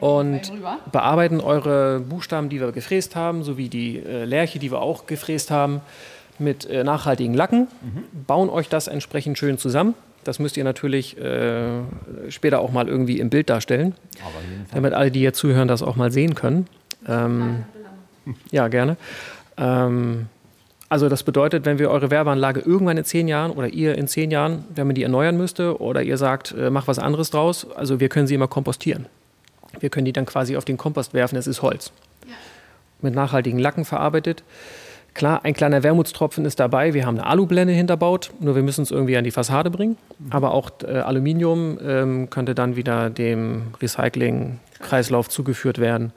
und 0.00 0.52
bearbeiten 0.92 1.40
eure 1.40 2.00
Buchstaben, 2.00 2.50
die 2.50 2.60
wir 2.60 2.70
gefräst 2.72 3.16
haben, 3.16 3.42
sowie 3.42 3.70
die 3.70 3.98
äh, 3.98 4.26
Lärche, 4.26 4.58
die 4.58 4.70
wir 4.70 4.82
auch 4.82 5.06
gefräst 5.06 5.50
haben, 5.50 5.80
mit 6.38 6.66
äh, 6.66 6.84
nachhaltigen 6.84 7.32
Lacken, 7.34 7.68
mhm. 7.80 8.04
bauen 8.26 8.50
euch 8.50 8.68
das 8.68 8.88
entsprechend 8.88 9.38
schön 9.38 9.56
zusammen. 9.56 9.94
Das 10.22 10.38
müsst 10.38 10.58
ihr 10.58 10.64
natürlich 10.64 11.16
äh, 11.18 11.80
später 12.28 12.60
auch 12.60 12.72
mal 12.72 12.88
irgendwie 12.88 13.20
im 13.20 13.30
Bild 13.30 13.48
darstellen, 13.48 13.94
damit 14.72 14.92
alle, 14.92 15.10
die 15.10 15.22
jetzt 15.22 15.38
zuhören, 15.38 15.66
das 15.66 15.82
auch 15.82 15.96
mal 15.96 16.12
sehen 16.12 16.34
können. 16.34 16.66
Ähm, 17.06 17.64
ja, 18.50 18.68
gerne. 18.68 18.98
Ähm, 19.58 20.26
also 20.88 21.08
das 21.08 21.22
bedeutet, 21.22 21.66
wenn 21.66 21.78
wir 21.78 21.90
eure 21.90 22.10
Werbeanlage 22.10 22.60
irgendwann 22.60 22.96
in 22.96 23.04
zehn 23.04 23.28
Jahren 23.28 23.50
oder 23.50 23.68
ihr 23.68 23.96
in 23.96 24.08
zehn 24.08 24.30
Jahren, 24.30 24.64
wenn 24.74 24.86
man 24.86 24.94
die 24.94 25.02
erneuern 25.02 25.36
müsste 25.36 25.80
oder 25.80 26.02
ihr 26.02 26.16
sagt, 26.16 26.54
äh, 26.58 26.70
mach 26.70 26.88
was 26.88 26.98
anderes 26.98 27.30
draus, 27.30 27.66
also 27.74 28.00
wir 28.00 28.08
können 28.08 28.26
sie 28.26 28.34
immer 28.34 28.48
kompostieren. 28.48 29.06
Wir 29.80 29.90
können 29.90 30.06
die 30.06 30.12
dann 30.12 30.24
quasi 30.24 30.56
auf 30.56 30.64
den 30.64 30.78
Kompost 30.78 31.12
werfen, 31.12 31.36
es 31.36 31.46
ist 31.46 31.60
Holz. 31.60 31.92
Ja. 32.26 32.34
Mit 33.02 33.14
nachhaltigen 33.14 33.58
Lacken 33.58 33.84
verarbeitet. 33.84 34.42
Klar, 35.12 35.44
ein 35.44 35.52
kleiner 35.52 35.82
Wermutstropfen 35.82 36.44
ist 36.44 36.60
dabei. 36.60 36.94
Wir 36.94 37.04
haben 37.04 37.18
eine 37.18 37.26
Alublende 37.26 37.72
hinterbaut, 37.72 38.30
nur 38.40 38.54
wir 38.54 38.62
müssen 38.62 38.82
es 38.82 38.90
irgendwie 38.90 39.16
an 39.16 39.24
die 39.24 39.30
Fassade 39.30 39.68
bringen. 39.68 39.96
Mhm. 40.18 40.32
Aber 40.32 40.52
auch 40.52 40.70
äh, 40.84 40.98
Aluminium 40.98 41.78
ähm, 41.84 42.30
könnte 42.30 42.54
dann 42.54 42.76
wieder 42.76 43.10
dem 43.10 43.74
Recycling-Kreislauf 43.82 45.28
zugeführt 45.28 45.78
werden. 45.78 46.12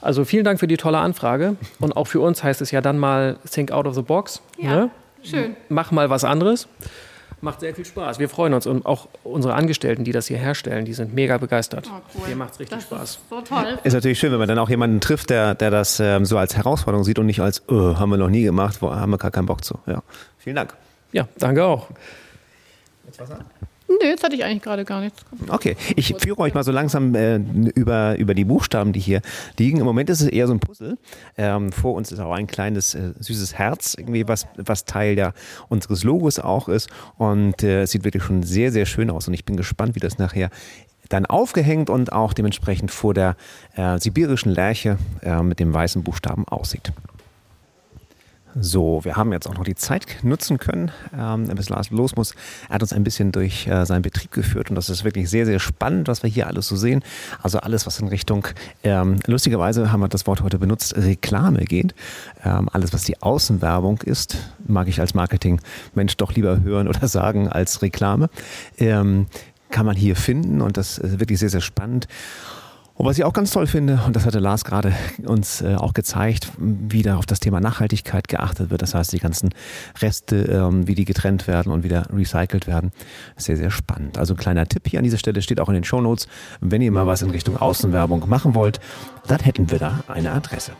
Also 0.00 0.24
vielen 0.24 0.44
Dank 0.44 0.60
für 0.60 0.66
die 0.66 0.76
tolle 0.76 0.98
Anfrage. 0.98 1.56
Und 1.80 1.96
auch 1.96 2.06
für 2.06 2.20
uns 2.20 2.42
heißt 2.42 2.60
es 2.60 2.70
ja 2.70 2.80
dann 2.80 2.98
mal 2.98 3.36
Think 3.50 3.72
out 3.72 3.86
of 3.86 3.94
the 3.94 4.02
box. 4.02 4.42
Ja, 4.58 4.74
ne? 4.76 4.90
schön. 5.22 5.56
Mach 5.68 5.90
mal 5.90 6.10
was 6.10 6.24
anderes. 6.24 6.68
Macht 7.40 7.60
sehr 7.60 7.72
viel 7.72 7.84
Spaß. 7.84 8.18
Wir 8.18 8.28
freuen 8.28 8.52
uns 8.52 8.66
und 8.66 8.84
auch 8.84 9.06
unsere 9.22 9.54
Angestellten, 9.54 10.02
die 10.02 10.10
das 10.10 10.26
hier 10.26 10.38
herstellen, 10.38 10.84
die 10.84 10.92
sind 10.92 11.14
mega 11.14 11.38
begeistert. 11.38 11.88
Oh, 11.88 12.00
cool. 12.14 12.26
Hier 12.26 12.36
macht 12.36 12.54
es 12.54 12.60
richtig 12.60 12.78
das 12.78 12.84
Spaß. 12.84 13.10
Ist 13.10 13.20
so 13.30 13.40
toll. 13.42 13.78
Ist 13.84 13.92
natürlich 13.92 14.18
schön, 14.18 14.32
wenn 14.32 14.40
man 14.40 14.48
dann 14.48 14.58
auch 14.58 14.68
jemanden 14.68 15.00
trifft, 15.00 15.30
der, 15.30 15.54
der 15.54 15.70
das 15.70 16.00
ähm, 16.00 16.24
so 16.24 16.36
als 16.36 16.56
Herausforderung 16.56 17.04
sieht 17.04 17.18
und 17.20 17.26
nicht 17.26 17.40
als, 17.40 17.62
oh, 17.68 17.96
haben 17.96 18.10
wir 18.10 18.16
noch 18.16 18.28
nie 18.28 18.42
gemacht, 18.42 18.82
wo, 18.82 18.92
haben 18.92 19.10
wir 19.10 19.18
gar 19.18 19.30
keinen 19.30 19.46
Bock 19.46 19.64
zu. 19.64 19.78
Ja. 19.86 20.02
Vielen 20.38 20.56
Dank. 20.56 20.74
Ja, 21.12 21.28
danke 21.38 21.64
auch. 21.64 21.88
Jetzt 23.06 23.20
was 23.20 23.30
an? 23.30 23.44
Nee, 23.88 24.08
jetzt 24.08 24.22
hatte 24.22 24.34
ich 24.34 24.44
eigentlich 24.44 24.62
gerade 24.62 24.84
gar 24.84 25.00
nichts. 25.00 25.24
Okay, 25.48 25.74
ich 25.96 26.14
führe 26.18 26.38
euch 26.40 26.52
mal 26.52 26.62
so 26.62 26.72
langsam 26.72 27.14
äh, 27.14 27.36
über, 27.36 28.18
über 28.18 28.34
die 28.34 28.44
Buchstaben, 28.44 28.92
die 28.92 29.00
hier 29.00 29.22
liegen. 29.58 29.78
Im 29.78 29.86
Moment 29.86 30.10
ist 30.10 30.20
es 30.20 30.28
eher 30.28 30.46
so 30.46 30.52
ein 30.52 30.60
Puzzle. 30.60 30.98
Ähm, 31.38 31.72
vor 31.72 31.94
uns 31.94 32.12
ist 32.12 32.20
auch 32.20 32.32
ein 32.32 32.46
kleines 32.46 32.94
äh, 32.94 33.14
süßes 33.18 33.54
Herz, 33.54 33.94
irgendwie 33.96 34.28
was, 34.28 34.46
was 34.56 34.84
Teil 34.84 35.16
der, 35.16 35.32
unseres 35.68 36.04
Logos 36.04 36.38
auch 36.38 36.68
ist. 36.68 36.90
Und 37.16 37.62
äh, 37.62 37.82
es 37.82 37.92
sieht 37.92 38.04
wirklich 38.04 38.22
schon 38.22 38.42
sehr, 38.42 38.72
sehr 38.72 38.84
schön 38.84 39.08
aus. 39.08 39.26
Und 39.26 39.34
ich 39.34 39.46
bin 39.46 39.56
gespannt, 39.56 39.94
wie 39.94 40.00
das 40.00 40.18
nachher 40.18 40.50
dann 41.08 41.24
aufgehängt 41.24 41.88
und 41.88 42.12
auch 42.12 42.34
dementsprechend 42.34 42.90
vor 42.90 43.14
der 43.14 43.36
äh, 43.74 43.98
sibirischen 43.98 44.52
Lerche 44.52 44.98
äh, 45.22 45.42
mit 45.42 45.60
dem 45.60 45.72
weißen 45.72 46.02
Buchstaben 46.02 46.46
aussieht. 46.46 46.92
So, 48.54 49.04
wir 49.04 49.16
haben 49.16 49.32
jetzt 49.32 49.46
auch 49.46 49.54
noch 49.54 49.64
die 49.64 49.74
Zeit 49.74 50.06
nutzen 50.22 50.58
können, 50.58 50.90
ähm, 51.16 51.48
bis 51.48 51.68
Lars 51.68 51.90
los 51.90 52.16
muss. 52.16 52.34
Er 52.68 52.76
hat 52.76 52.82
uns 52.82 52.92
ein 52.92 53.04
bisschen 53.04 53.30
durch 53.32 53.66
äh, 53.66 53.84
seinen 53.84 54.02
Betrieb 54.02 54.32
geführt 54.32 54.70
und 54.70 54.76
das 54.76 54.88
ist 54.88 55.04
wirklich 55.04 55.28
sehr, 55.28 55.46
sehr 55.46 55.58
spannend, 55.58 56.08
was 56.08 56.22
wir 56.22 56.30
hier 56.30 56.46
alles 56.46 56.66
so 56.68 56.76
sehen. 56.76 57.04
Also 57.42 57.58
alles, 57.58 57.86
was 57.86 58.00
in 58.00 58.08
Richtung, 58.08 58.46
ähm, 58.82 59.18
lustigerweise 59.26 59.92
haben 59.92 60.00
wir 60.00 60.08
das 60.08 60.26
Wort 60.26 60.42
heute 60.42 60.58
benutzt, 60.58 60.96
Reklame 60.96 61.64
geht. 61.64 61.94
Ähm, 62.44 62.68
alles, 62.72 62.92
was 62.92 63.04
die 63.04 63.20
Außenwerbung 63.20 64.00
ist, 64.02 64.36
mag 64.66 64.88
ich 64.88 65.00
als 65.00 65.14
Marketing-Mensch 65.14 66.16
doch 66.16 66.32
lieber 66.32 66.62
hören 66.62 66.88
oder 66.88 67.06
sagen 67.08 67.48
als 67.48 67.82
Reklame. 67.82 68.30
Ähm, 68.78 69.26
kann 69.70 69.84
man 69.84 69.96
hier 69.96 70.16
finden 70.16 70.62
und 70.62 70.76
das 70.76 70.98
ist 70.98 71.20
wirklich 71.20 71.38
sehr, 71.38 71.50
sehr 71.50 71.60
spannend. 71.60 72.08
Und 72.98 73.06
was 73.06 73.16
ich 73.16 73.22
auch 73.22 73.32
ganz 73.32 73.52
toll 73.52 73.68
finde, 73.68 74.00
und 74.04 74.16
das 74.16 74.26
hatte 74.26 74.40
Lars 74.40 74.64
gerade 74.64 74.92
uns 75.24 75.62
äh, 75.62 75.76
auch 75.76 75.94
gezeigt, 75.94 76.50
wie 76.58 77.02
da 77.02 77.16
auf 77.16 77.26
das 77.26 77.38
Thema 77.38 77.60
Nachhaltigkeit 77.60 78.26
geachtet 78.26 78.70
wird. 78.70 78.82
Das 78.82 78.92
heißt, 78.92 79.12
die 79.12 79.20
ganzen 79.20 79.50
Reste, 80.02 80.36
ähm, 80.36 80.88
wie 80.88 80.96
die 80.96 81.04
getrennt 81.04 81.46
werden 81.46 81.70
und 81.70 81.84
wieder 81.84 82.08
recycelt 82.12 82.66
werden. 82.66 82.90
Sehr, 83.36 83.56
sehr 83.56 83.70
spannend. 83.70 84.18
Also 84.18 84.34
ein 84.34 84.36
kleiner 84.36 84.66
Tipp 84.66 84.88
hier 84.88 84.98
an 84.98 85.04
dieser 85.04 85.18
Stelle 85.18 85.42
steht 85.42 85.60
auch 85.60 85.68
in 85.68 85.74
den 85.74 85.84
Show 85.84 86.00
Notes. 86.00 86.26
Wenn 86.60 86.82
ihr 86.82 86.90
mal 86.90 87.06
was 87.06 87.22
in 87.22 87.30
Richtung 87.30 87.56
Außenwerbung 87.56 88.28
machen 88.28 88.56
wollt, 88.56 88.80
dann 89.28 89.38
hätten 89.38 89.70
wir 89.70 89.78
da 89.78 90.00
eine 90.08 90.32
Adresse. 90.32 90.72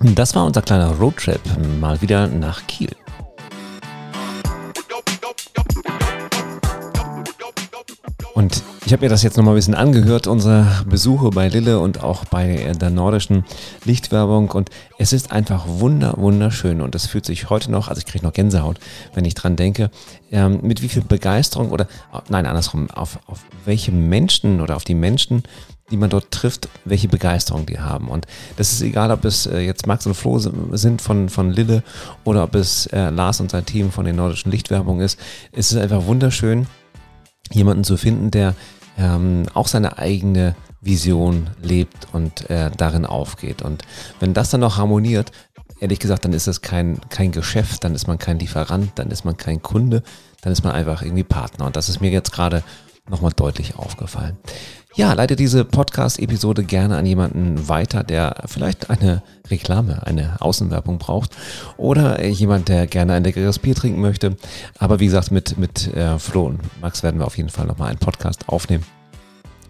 Das 0.00 0.34
war 0.34 0.46
unser 0.46 0.62
kleiner 0.62 0.96
Roadtrip 0.96 1.40
mal 1.80 2.02
wieder 2.02 2.26
nach 2.26 2.66
Kiel. 2.66 2.96
Und 8.40 8.62
ich 8.86 8.94
habe 8.94 9.04
mir 9.04 9.10
das 9.10 9.22
jetzt 9.22 9.36
nochmal 9.36 9.52
ein 9.52 9.56
bisschen 9.56 9.74
angehört, 9.74 10.26
unsere 10.26 10.66
Besuche 10.86 11.28
bei 11.28 11.48
Lille 11.48 11.78
und 11.78 12.02
auch 12.02 12.24
bei 12.24 12.72
der 12.72 12.88
nordischen 12.88 13.44
Lichtwerbung. 13.84 14.50
Und 14.52 14.70
es 14.96 15.12
ist 15.12 15.30
einfach 15.30 15.66
wunder, 15.68 16.14
wunderschön. 16.16 16.80
Und 16.80 16.94
es 16.94 17.06
fühlt 17.06 17.26
sich 17.26 17.50
heute 17.50 17.70
noch, 17.70 17.88
also 17.88 17.98
ich 17.98 18.06
kriege 18.06 18.24
noch 18.24 18.32
Gänsehaut, 18.32 18.80
wenn 19.12 19.26
ich 19.26 19.34
dran 19.34 19.56
denke, 19.56 19.90
ähm, 20.32 20.60
mit 20.62 20.80
wie 20.80 20.88
viel 20.88 21.02
Begeisterung 21.02 21.70
oder, 21.70 21.86
nein, 22.30 22.46
andersrum, 22.46 22.90
auf, 22.90 23.18
auf 23.26 23.40
welche 23.66 23.92
Menschen 23.92 24.62
oder 24.62 24.76
auf 24.76 24.84
die 24.84 24.94
Menschen, 24.94 25.42
die 25.90 25.98
man 25.98 26.08
dort 26.08 26.30
trifft, 26.30 26.70
welche 26.86 27.08
Begeisterung 27.08 27.66
die 27.66 27.78
haben. 27.78 28.08
Und 28.08 28.26
das 28.56 28.72
ist 28.72 28.80
egal, 28.80 29.10
ob 29.10 29.26
es 29.26 29.44
äh, 29.44 29.58
jetzt 29.58 29.86
Max 29.86 30.06
und 30.06 30.14
Flo 30.14 30.38
sind 30.38 31.02
von, 31.02 31.28
von 31.28 31.50
Lille 31.50 31.82
oder 32.24 32.44
ob 32.44 32.54
es 32.54 32.86
äh, 32.86 33.10
Lars 33.10 33.38
und 33.38 33.50
sein 33.50 33.66
Team 33.66 33.92
von 33.92 34.06
den 34.06 34.16
nordischen 34.16 34.50
Lichtwerbung 34.50 35.02
ist. 35.02 35.20
Es 35.52 35.72
ist 35.72 35.76
einfach 35.76 36.06
wunderschön 36.06 36.66
jemanden 37.52 37.84
zu 37.84 37.96
finden, 37.96 38.30
der 38.30 38.54
ähm, 38.98 39.46
auch 39.54 39.68
seine 39.68 39.98
eigene 39.98 40.54
Vision 40.80 41.50
lebt 41.62 42.08
und 42.12 42.48
äh, 42.50 42.70
darin 42.76 43.04
aufgeht. 43.04 43.62
Und 43.62 43.82
wenn 44.18 44.34
das 44.34 44.50
dann 44.50 44.60
noch 44.60 44.78
harmoniert, 44.78 45.32
ehrlich 45.80 45.98
gesagt, 45.98 46.24
dann 46.24 46.32
ist 46.32 46.46
es 46.46 46.62
kein, 46.62 47.00
kein 47.08 47.32
Geschäft, 47.32 47.84
dann 47.84 47.94
ist 47.94 48.06
man 48.06 48.18
kein 48.18 48.38
Lieferant, 48.38 48.92
dann 48.96 49.10
ist 49.10 49.24
man 49.24 49.36
kein 49.36 49.62
Kunde, 49.62 50.02
dann 50.42 50.52
ist 50.52 50.62
man 50.64 50.72
einfach 50.72 51.02
irgendwie 51.02 51.24
Partner. 51.24 51.66
Und 51.66 51.76
das 51.76 51.88
ist 51.88 52.00
mir 52.00 52.10
jetzt 52.10 52.32
gerade 52.32 52.62
nochmal 53.10 53.32
deutlich 53.34 53.76
aufgefallen. 53.76 54.36
Ja, 54.96 55.12
leite 55.12 55.36
diese 55.36 55.64
Podcast-Episode 55.64 56.64
gerne 56.64 56.96
an 56.96 57.06
jemanden 57.06 57.68
weiter, 57.68 58.02
der 58.02 58.42
vielleicht 58.46 58.90
eine 58.90 59.22
Reklame, 59.48 60.04
eine 60.04 60.40
Außenwerbung 60.40 60.98
braucht 60.98 61.36
oder 61.76 62.24
jemand, 62.24 62.68
der 62.68 62.88
gerne 62.88 63.14
ein 63.14 63.22
leckeres 63.22 63.60
Bier 63.60 63.76
trinken 63.76 64.00
möchte. 64.00 64.36
Aber 64.78 64.98
wie 64.98 65.06
gesagt, 65.06 65.30
mit, 65.30 65.56
mit 65.58 65.94
äh, 65.94 66.18
Flo 66.18 66.46
und 66.46 66.60
Max 66.80 67.04
werden 67.04 67.20
wir 67.20 67.26
auf 67.26 67.36
jeden 67.36 67.50
Fall 67.50 67.66
nochmal 67.66 67.90
einen 67.90 68.00
Podcast 68.00 68.48
aufnehmen. 68.48 68.84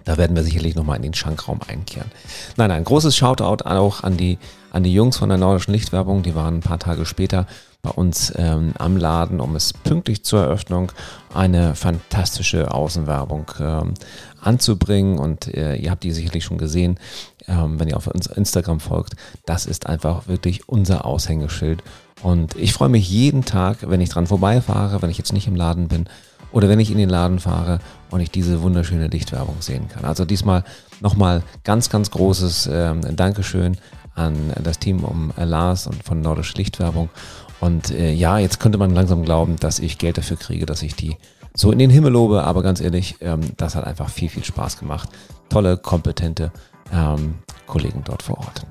Da 0.05 0.17
werden 0.17 0.35
wir 0.35 0.43
sicherlich 0.43 0.75
nochmal 0.75 0.97
in 0.97 1.03
den 1.03 1.15
Schankraum 1.15 1.61
einkehren. 1.69 2.11
Nein, 2.57 2.71
ein 2.71 2.85
großes 2.85 3.15
Shoutout 3.15 3.65
auch 3.65 4.03
an 4.03 4.17
die, 4.17 4.39
an 4.73 4.83
die 4.83 4.95
Jungs 4.95 5.19
von 5.19 5.29
der 5.29 5.39
Nordischen 5.39 5.75
Lichtwerbung. 5.75 6.23
Die 6.23 6.35
waren 6.35 6.57
ein 6.57 6.61
paar 6.61 6.79
Tage 6.79 7.05
später 7.05 7.47
bei 7.83 7.91
uns 7.91 8.33
ähm, 8.37 8.73
am 8.79 8.97
Laden, 8.97 9.41
um 9.41 9.57
es 9.57 9.73
pünktlich 9.73 10.25
zur 10.25 10.43
Eröffnung 10.43 10.93
eine 11.33 11.75
fantastische 11.75 12.73
Außenwerbung 12.73 13.51
ähm, 13.59 13.95
anzubringen. 14.41 15.19
Und 15.19 15.53
äh, 15.55 15.77
ihr 15.77 15.91
habt 15.91 16.05
die 16.05 16.13
sicherlich 16.13 16.45
schon 16.45 16.59
gesehen, 16.59 16.99
ähm, 17.49 17.81
wenn 17.81 17.89
ihr 17.89 17.97
auf 17.97 18.07
uns 18.07 18.27
Instagram 18.27 18.81
folgt. 18.81 19.15
Das 19.47 19.67
ist 19.67 19.87
einfach 19.87 20.29
wirklich 20.29 20.69
unser 20.69 21.05
Aushängeschild. 21.05 21.83
Und 22.23 22.55
ich 22.57 22.73
freue 22.73 22.91
mich 22.91 23.09
jeden 23.09 23.45
Tag, 23.45 23.89
wenn 23.89 24.01
ich 24.01 24.11
dran 24.11 24.27
vorbeifahre, 24.27 25.01
wenn 25.01 25.11
ich 25.11 25.19
jetzt 25.19 25.33
nicht 25.33 25.47
im 25.47 25.57
Laden 25.57 25.89
bin 25.89 26.05
oder 26.53 26.69
wenn 26.69 26.81
ich 26.81 26.91
in 26.91 26.99
den 26.99 27.09
Laden 27.09 27.39
fahre 27.39 27.79
und 28.11 28.21
ich 28.21 28.31
diese 28.31 28.61
wunderschöne 28.63 29.07
Lichtwerbung 29.07 29.57
sehen 29.61 29.89
kann. 29.89 30.05
Also 30.05 30.25
diesmal 30.25 30.65
nochmal 31.01 31.43
ganz, 31.65 31.89
ganz 31.89 32.11
großes 32.11 32.69
ähm, 32.71 33.17
Dankeschön 33.17 33.79
an 34.15 34.53
das 34.63 34.79
Team 34.79 35.05
um 35.05 35.33
Lars 35.37 35.87
und 35.87 36.03
von 36.03 36.21
Nordische 36.21 36.57
Lichtwerbung. 36.59 37.09
Und 37.61 37.91
äh, 37.91 38.13
ja, 38.13 38.39
jetzt 38.39 38.59
könnte 38.59 38.79
man 38.79 38.95
langsam 38.95 39.25
glauben, 39.25 39.57
dass 39.57 39.79
ich 39.79 39.99
Geld 39.99 40.19
dafür 40.19 40.37
kriege, 40.37 40.67
dass 40.67 40.83
ich 40.83 40.95
die 40.95 41.17
so 41.55 41.73
in 41.73 41.79
den 41.79 41.91
Himmel 41.91 42.13
lobe, 42.13 42.45
aber 42.45 42.63
ganz 42.63 42.81
ehrlich, 42.81 43.17
ähm, 43.21 43.41
das 43.57 43.75
hat 43.75 43.85
einfach 43.85 44.09
viel, 44.09 44.29
viel 44.29 44.45
Spaß 44.45 44.79
gemacht. 44.79 45.09
Tolle, 45.49 45.77
kompetente 45.77 46.53
ähm, 46.93 47.35
Kollegen 47.67 48.03
dort 48.05 48.23
vor 48.23 48.39
Ort. 48.39 48.67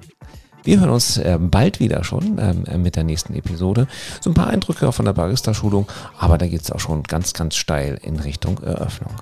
Wir 0.64 0.80
hören 0.80 0.90
uns 0.90 1.18
äh, 1.18 1.38
bald 1.40 1.80
wieder 1.80 2.04
schon 2.04 2.38
ähm, 2.38 2.82
mit 2.82 2.96
der 2.96 3.04
nächsten 3.04 3.34
Episode. 3.34 3.88
So 4.22 4.30
ein 4.30 4.34
paar 4.34 4.48
Eindrücke 4.48 4.92
von 4.92 5.06
der 5.06 5.14
Barista-Schulung, 5.14 5.88
aber 6.18 6.38
da 6.38 6.48
geht 6.48 6.62
es 6.62 6.72
auch 6.72 6.80
schon 6.80 7.04
ganz, 7.04 7.34
ganz 7.34 7.56
steil 7.56 8.00
in 8.02 8.20
Richtung 8.20 8.62
Eröffnung. 8.62 9.14